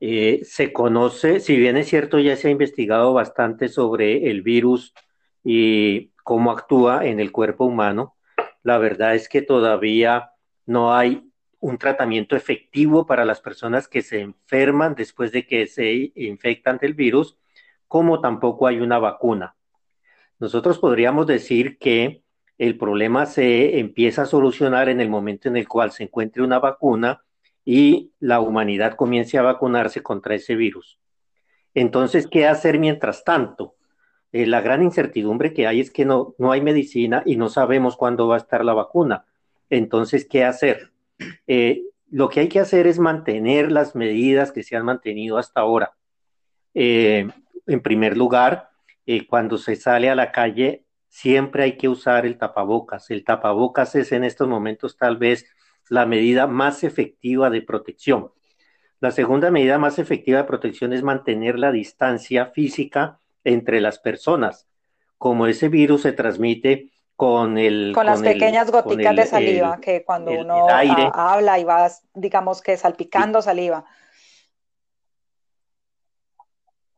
[0.00, 4.94] Eh, se conoce, si bien es cierto, ya se ha investigado bastante sobre el virus
[5.44, 8.16] y cómo actúa en el cuerpo humano,
[8.64, 10.32] la verdad es que todavía
[10.66, 16.12] no hay un tratamiento efectivo para las personas que se enferman después de que se
[16.16, 17.38] infectan del virus,
[17.86, 19.54] como tampoco hay una vacuna.
[20.40, 22.21] Nosotros podríamos decir que
[22.62, 26.60] el problema se empieza a solucionar en el momento en el cual se encuentre una
[26.60, 27.24] vacuna
[27.64, 31.00] y la humanidad comience a vacunarse contra ese virus.
[31.74, 33.74] Entonces, ¿qué hacer mientras tanto?
[34.30, 37.96] Eh, la gran incertidumbre que hay es que no, no hay medicina y no sabemos
[37.96, 39.24] cuándo va a estar la vacuna.
[39.68, 40.92] Entonces, ¿qué hacer?
[41.48, 41.82] Eh,
[42.12, 45.94] lo que hay que hacer es mantener las medidas que se han mantenido hasta ahora.
[46.74, 47.28] Eh,
[47.66, 48.68] en primer lugar,
[49.28, 53.10] cuando se sale a la calle, siempre hay que usar el tapabocas.
[53.10, 55.44] El tapabocas es en estos momentos tal vez
[55.90, 58.32] la medida más efectiva de protección.
[58.98, 64.66] La segunda medida más efectiva de protección es mantener la distancia física entre las personas.
[65.18, 67.92] Como ese virus se transmite con el...
[67.94, 73.42] Con, las pequeñas goticas de saliva, que cuando uno habla y va, digamos que salpicando
[73.42, 73.84] saliva.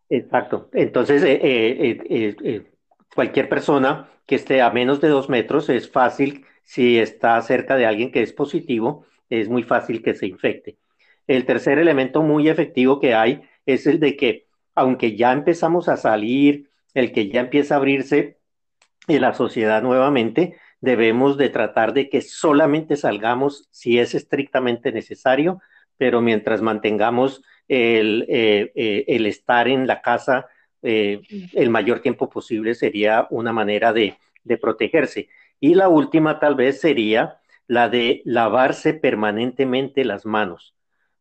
[0.09, 0.69] Exacto.
[0.73, 2.74] Entonces, eh, eh, eh,
[3.15, 7.87] cualquier persona que esté a menos de dos metros es fácil, si está cerca de
[7.87, 10.79] alguien que es positivo, es muy fácil que se infecte.
[11.27, 15.97] El tercer elemento muy efectivo que hay es el de que, aunque ya empezamos a
[15.97, 18.39] salir, el que ya empieza a abrirse
[19.09, 25.61] en la sociedad nuevamente, debemos de tratar de que solamente salgamos si es estrictamente necesario,
[25.97, 30.47] pero mientras mantengamos el, eh, eh, el estar en la casa
[30.85, 31.23] eh,
[31.55, 35.29] el mayor tiempo posible sería una manera de, de protegerse.
[35.59, 40.75] Y la última tal vez sería la de lavarse permanentemente las manos.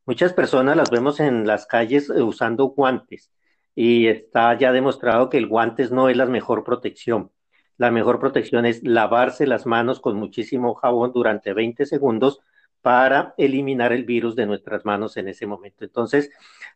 [0.06, 3.32] Muchas personas las vemos en las calles usando guantes
[3.74, 7.32] y está ya demostrado que el guantes no es la mejor protección.
[7.78, 12.42] La mejor protección es lavarse las manos con muchísimo jabón durante 20 segundos
[12.82, 15.86] para eliminar el virus de nuestras manos en ese momento.
[15.86, 16.30] Entonces,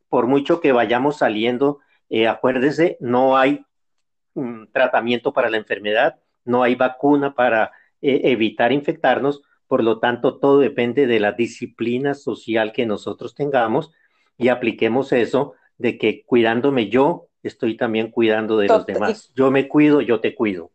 [0.07, 1.79] por mucho que vayamos saliendo,
[2.09, 3.65] eh, acuérdese, no hay
[4.71, 10.59] tratamiento para la enfermedad, no hay vacuna para eh, evitar infectarnos, por lo tanto, todo
[10.59, 13.91] depende de la disciplina social que nosotros tengamos
[14.37, 19.31] y apliquemos eso de que cuidándome yo, estoy también cuidando de los demás.
[19.35, 20.71] Yo me cuido, yo te cuido.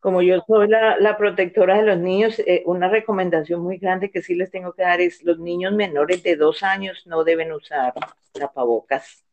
[0.00, 4.34] Como yo soy la, protectora de los niños, eh, una recomendación muy grande que sí
[4.34, 7.92] les tengo que dar es los niños menores de dos años no deben usar
[8.32, 9.24] tapabocas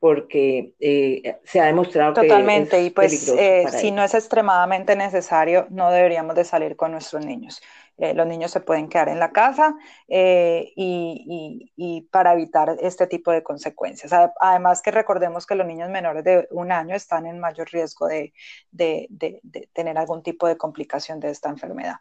[0.00, 4.94] porque eh, se ha demostrado Totalmente, que es y pues eh, si no es extremadamente
[4.94, 7.60] necesario, no deberíamos de salir con nuestros niños.
[7.96, 9.74] Eh, los niños se pueden quedar en la casa
[10.06, 14.12] y, y, para evitar este tipo de consecuencias.
[14.40, 18.32] Además que recordemos que los niños menores de un año están en mayor riesgo de,
[18.70, 21.96] de, de, de tener algún tipo de complicación de esta enfermedad.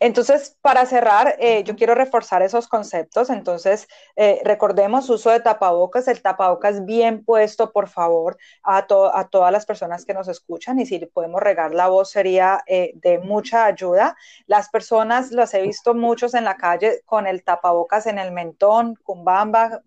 [0.00, 3.30] Entonces, para cerrar, eh, yo quiero reforzar esos conceptos.
[3.30, 9.52] Entonces, eh, recordemos uso de tapabocas, el tapabocas bien puesto, por favor, a, a, todas
[9.52, 13.66] las personas que nos escuchan y si podemos regar la voz sería eh, de mucha
[13.66, 14.16] ayuda.
[14.46, 18.96] Las personas, las he visto muchos en la calle con el tapabocas en el mentón,
[19.02, 19.82] cumbamba,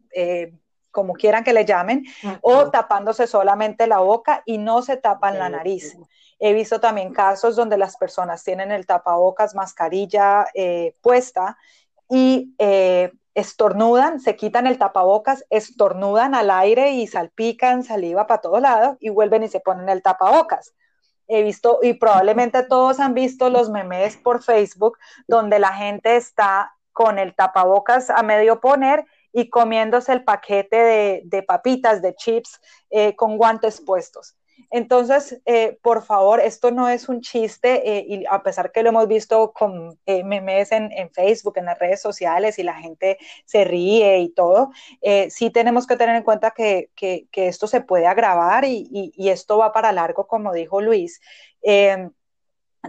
[0.91, 2.05] como quieran que le llamen,
[2.41, 5.97] o tapándose solamente la boca y no se tapan la nariz.
[6.39, 11.57] He visto también casos donde las personas tienen el tapabocas, mascarilla eh, puesta
[12.09, 18.61] y eh, estornudan, se quitan el tapabocas, estornudan al aire y salpican saliva para todos
[18.61, 20.73] lados y vuelven y se ponen el tapabocas.
[21.27, 26.73] He visto, y probablemente todos han visto los memes por Facebook, donde la gente está
[26.91, 32.59] con el tapabocas a medio poner y comiéndose el paquete de, papitas, de chips,
[32.89, 34.35] eh, con guantes puestos.
[34.69, 38.89] Entonces, eh, por favor, esto no es un chiste eh, y a pesar que lo
[38.89, 43.63] hemos visto con eh, memes en, Facebook, en las redes sociales y la gente se
[43.63, 44.71] ríe y todo,
[45.29, 46.89] sí tenemos que tener en cuenta que,
[47.33, 51.21] esto se puede agravar y, y, esto va para largo, como dijo Luis.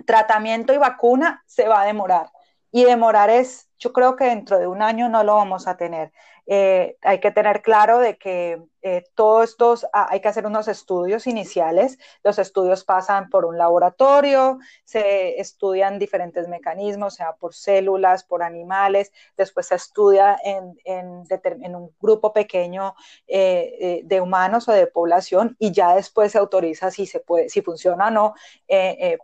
[0.07, 2.31] tratamiento y vacuna se va a demorar
[2.73, 6.13] y demorar es, yo creo que dentro de un año no lo vamos a tener.
[6.47, 10.69] Eh, hay que tener claro de que eh, todos estos, ah, hay que hacer unos
[10.69, 11.99] estudios iniciales.
[12.23, 19.13] Los estudios pasan por un laboratorio, se estudian diferentes mecanismos, sea por células, por animales,
[19.37, 22.95] después se estudia en, en, un grupo pequeño
[23.29, 27.63] eh, de humanos o de población y ya después se autoriza si, se puede, si
[27.63, 28.35] funciona o no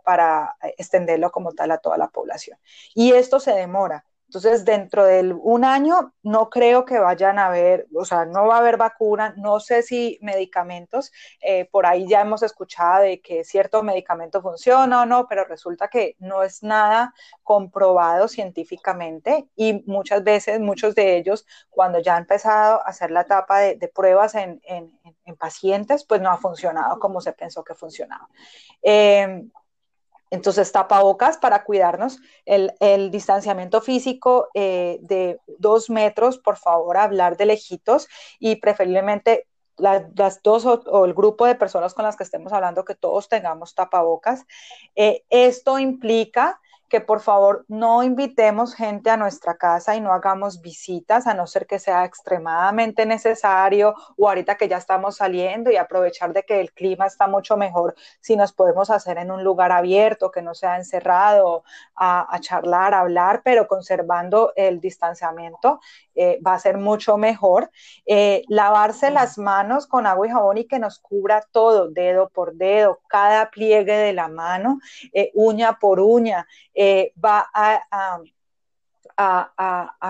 [0.03, 2.57] para extenderlo como tal a toda la población.
[2.95, 4.05] Y esto se demora.
[4.27, 8.55] Entonces, dentro de un año no creo que vayan a haber, o sea, no va
[8.55, 13.45] a haber vacuna, no sé si medicamentos, eh, por ahí ya hemos escuchado de que
[13.45, 20.23] cierto medicamento funciona o no, pero resulta que no es nada comprobado científicamente y muchas
[20.25, 24.61] veces, muchos de ellos, cuando ya han empezado a hacer la etapa de, pruebas en,
[25.39, 28.27] pacientes, pues no ha funcionado como se pensó que funcionaba.
[28.81, 29.47] Eh,
[30.29, 37.45] entonces, tapabocas para cuidarnos, el, distanciamiento físico eh, de dos metros, por favor, hablar de
[37.45, 38.07] lejitos
[38.39, 39.47] y preferiblemente
[39.77, 43.75] las dos o, el grupo de personas con las que estemos hablando, que todos tengamos
[43.75, 44.45] tapabocas.
[44.95, 46.59] Eh, esto implica
[46.89, 51.47] que por favor no invitemos gente a nuestra casa y no hagamos visitas, a no
[51.47, 56.61] ser que sea extremadamente necesario o ahorita que ya estamos saliendo y aprovechar de que
[56.61, 60.53] el clima está mucho mejor si nos podemos hacer en un lugar abierto, que no
[60.53, 61.63] sea encerrado,
[61.95, 65.79] a, charlar, a hablar, pero conservando el distanciamiento,
[66.15, 67.69] eh, va a ser mucho mejor.
[68.05, 72.55] Eh, lavarse las manos con agua y jabón y que nos cubra todo, dedo por
[72.55, 74.79] dedo, cada pliegue de la mano,
[75.13, 76.47] eh, uña por uña,
[77.23, 78.21] va a,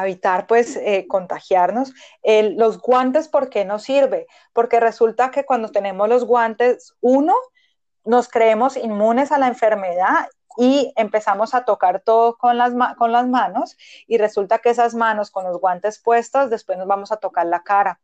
[0.03, 1.93] evitar pues contagiarnos.
[2.23, 4.27] los guantes, ¿por qué no sirve?
[4.53, 7.33] Porque resulta que cuando tenemos los guantes, uno,
[8.03, 13.27] nos creemos inmunes a la enfermedad y empezamos a tocar todo con las, con las
[13.27, 17.45] manos y resulta que esas manos con los guantes puestos, después nos vamos a tocar
[17.45, 17.99] la cara.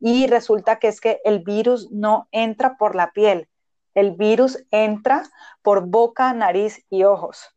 [0.00, 3.48] Y resulta que es que el virus no entra por la piel,
[3.94, 5.22] el virus entra
[5.62, 7.54] por boca, nariz y ojos.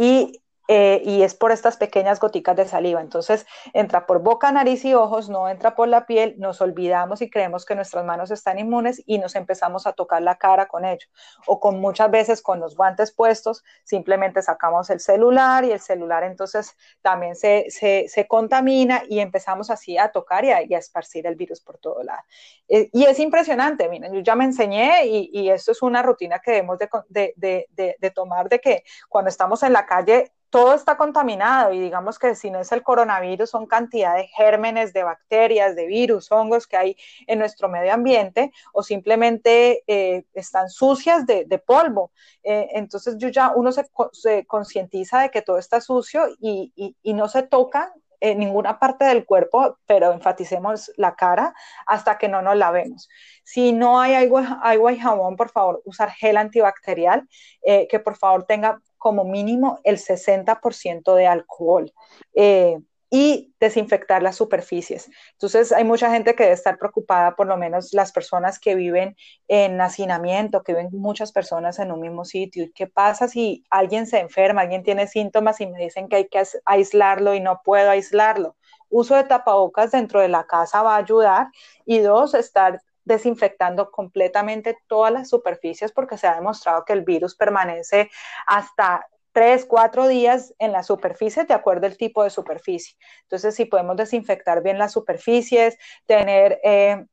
[0.00, 0.40] Y
[0.72, 3.00] eh, y es por estas pequeñas goticas de saliva.
[3.00, 7.28] Entonces entra por boca, nariz y ojos, no entra por la piel, nos olvidamos y
[7.28, 11.08] creemos que nuestras manos están inmunes y nos empezamos a tocar la cara con ello.
[11.44, 16.22] O con muchas veces con los guantes puestos, simplemente sacamos el celular y el celular
[16.22, 21.60] entonces también se, se, contamina y empezamos así a tocar y a, esparcir el virus
[21.60, 22.22] por todo lado.
[22.68, 26.38] Eh, y es impresionante, miren, yo ya me enseñé y, y esto es una rutina
[26.38, 30.74] que debemos de, de, de, de tomar de que cuando estamos en la calle todo
[30.74, 35.04] está contaminado y digamos que si no es el coronavirus, son cantidad de gérmenes, de
[35.04, 36.96] bacterias, de virus, hongos que hay
[37.26, 42.10] en nuestro medio ambiente o simplemente eh, están sucias de, polvo.
[42.42, 46.72] Eh, entonces yo ya uno se, concientiza de que todo está sucio y,
[47.02, 51.54] y no se toca en ninguna parte del cuerpo, pero enfaticemos la cara
[51.86, 53.08] hasta que no nos lavemos.
[53.44, 57.26] Si no hay agua, agua y jabón, por favor, usar gel antibacterial,
[57.62, 61.92] eh, que por favor tenga como mínimo el 60% de alcohol.
[62.34, 62.78] Eh,
[63.10, 65.10] y desinfectar las superficies.
[65.32, 69.16] Entonces, hay mucha gente que debe estar preocupada, por lo menos las personas que viven
[69.48, 72.68] en hacinamiento, que viven muchas personas en un mismo sitio.
[72.72, 76.40] ¿Qué pasa si alguien se enferma, alguien tiene síntomas y me dicen que hay que
[76.64, 78.56] aislarlo y no puedo aislarlo?
[78.88, 81.48] Uso de tapabocas dentro de la casa va a ayudar.
[81.84, 82.80] Y dos, estar
[83.10, 88.10] desinfectando completamente todas las superficies porque se ha demostrado que el virus permanece
[88.46, 92.96] hasta tres, cuatro días en la superficie de acuerdo al tipo de superficie.
[93.22, 97.06] Entonces, si podemos desinfectar bien las superficies, tener eh,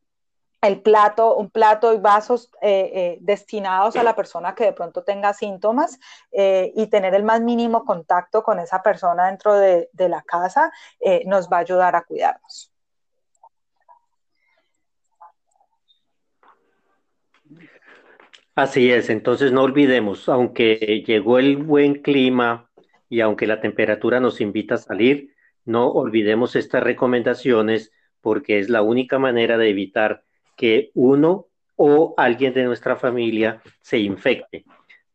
[0.61, 5.03] el plato, un plato y vasos eh, eh, destinados a la persona que de pronto
[5.03, 5.99] tenga síntomas
[6.31, 10.71] y tener el más mínimo contacto con esa persona dentro de la casa,
[11.25, 12.76] nos va a ayudar a cuidarnos.
[18.57, 22.71] Así es, entonces no olvidemos, aunque llegó el buen clima
[23.07, 28.81] y aunque la temperatura nos invita a salir, no olvidemos estas recomendaciones porque es la
[28.81, 30.23] única manera de evitar
[30.55, 31.45] que uno
[31.75, 34.65] o alguien de nuestra familia se infecte.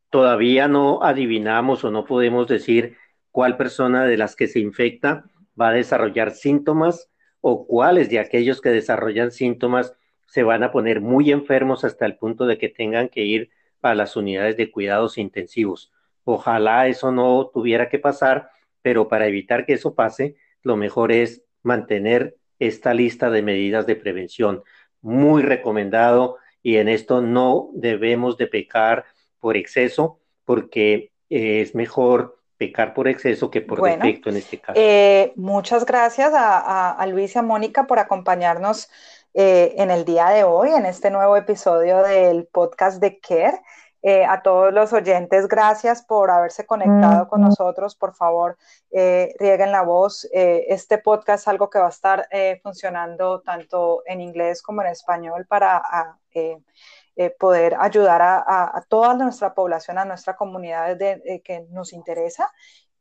[0.09, 2.97] Todavía no adivinamos o no podemos decir
[3.33, 5.25] cuál persona de las que se infecta
[5.61, 9.97] va a desarrollar síntomas o cuáles de aquellos que desarrollan síntomas
[10.33, 13.51] se van a poner muy enfermos hasta el punto de que tengan que ir
[13.83, 15.93] a las unidades de cuidados intensivos.
[16.25, 18.49] Ojalá eso no tuviera que pasar,
[18.81, 23.95] pero para evitar que eso pase, lo mejor es mantener esta lista de medidas de
[23.95, 24.63] prevención.
[25.03, 29.05] Muy recomendado y en esto no debemos de pecar
[29.39, 34.81] por exceso porque es mejor pecar por exceso que por defecto en este caso.
[34.81, 38.89] Eh, muchas gracias a, a Luis y a Mónica por acompañarnos
[39.35, 43.61] eh, en el día de hoy, en este nuevo episodio del podcast de Care.
[44.03, 47.95] Eh, a todos los oyentes, gracias por haberse conectado con nosotros.
[47.95, 48.59] Por favor,
[48.91, 50.29] eh, rieguen la voz.
[50.33, 52.29] este podcast es algo que va a estar
[52.63, 56.19] funcionando tanto en inglés como en español para
[57.39, 62.51] poder ayudar a, toda nuestra población, a nuestra comunidad que nos interesa.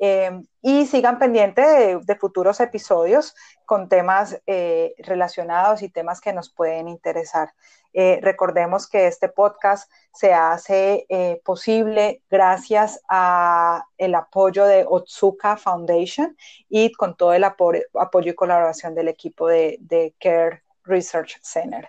[0.04, 3.36] Em, y sigan pendientes de, futuros episodios
[3.68, 7.54] con temas eh, relacionados y temas que nos pueden interesar.
[7.94, 15.56] Eh, recordemos que este podcast se hace eh, posible gracias a el apoyo de Otsuka
[15.56, 16.36] Foundation
[16.68, 17.84] y con todo el apoyo,
[18.26, 21.88] y colaboración del equipo de, de Care Research Center.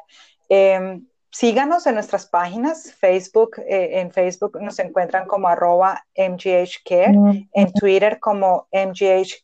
[1.35, 8.21] Síganos en nuestras páginas, Facebook, eh, en Facebook nos encuentran como arroba MGHcare, en Twitter
[8.21, 9.43] como MGH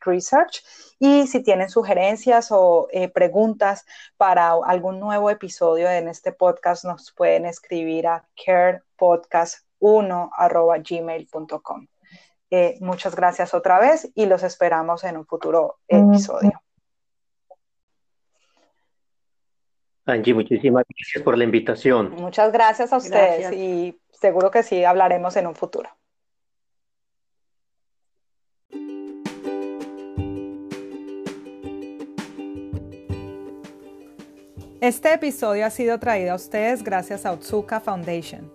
[0.00, 0.64] Research.
[0.98, 3.86] Y si tienen sugerencias o eh, preguntas
[4.16, 10.30] para algún nuevo episodio en este podcast, nos pueden escribir a carepodcast1
[10.82, 11.86] gmail.com.
[12.50, 16.60] Eh, muchas gracias otra vez y los esperamos en un futuro episodio.
[20.06, 22.10] Angie, muchísimas gracias por la invitación.
[22.12, 25.90] Muchas gracias a ustedes y seguro que sí hablaremos en un futuro.
[34.80, 38.50] Este episodio ha sido traído a ustedes gracias a Otsuka Foundation.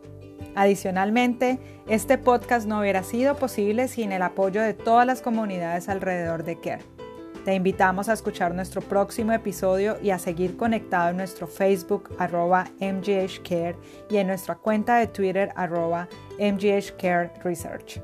[0.55, 6.43] Adicionalmente, este podcast no hubiera sido posible sin el apoyo de todas las comunidades alrededor
[6.43, 6.94] de CARE.
[7.45, 12.71] Te invitamos a escuchar nuestro próximo episodio y a seguir conectado en nuestro Facebook arroba
[12.79, 13.77] MGHCare
[14.09, 16.09] y en nuestra cuenta de Twitter arroba
[16.39, 18.01] MGHCare Research.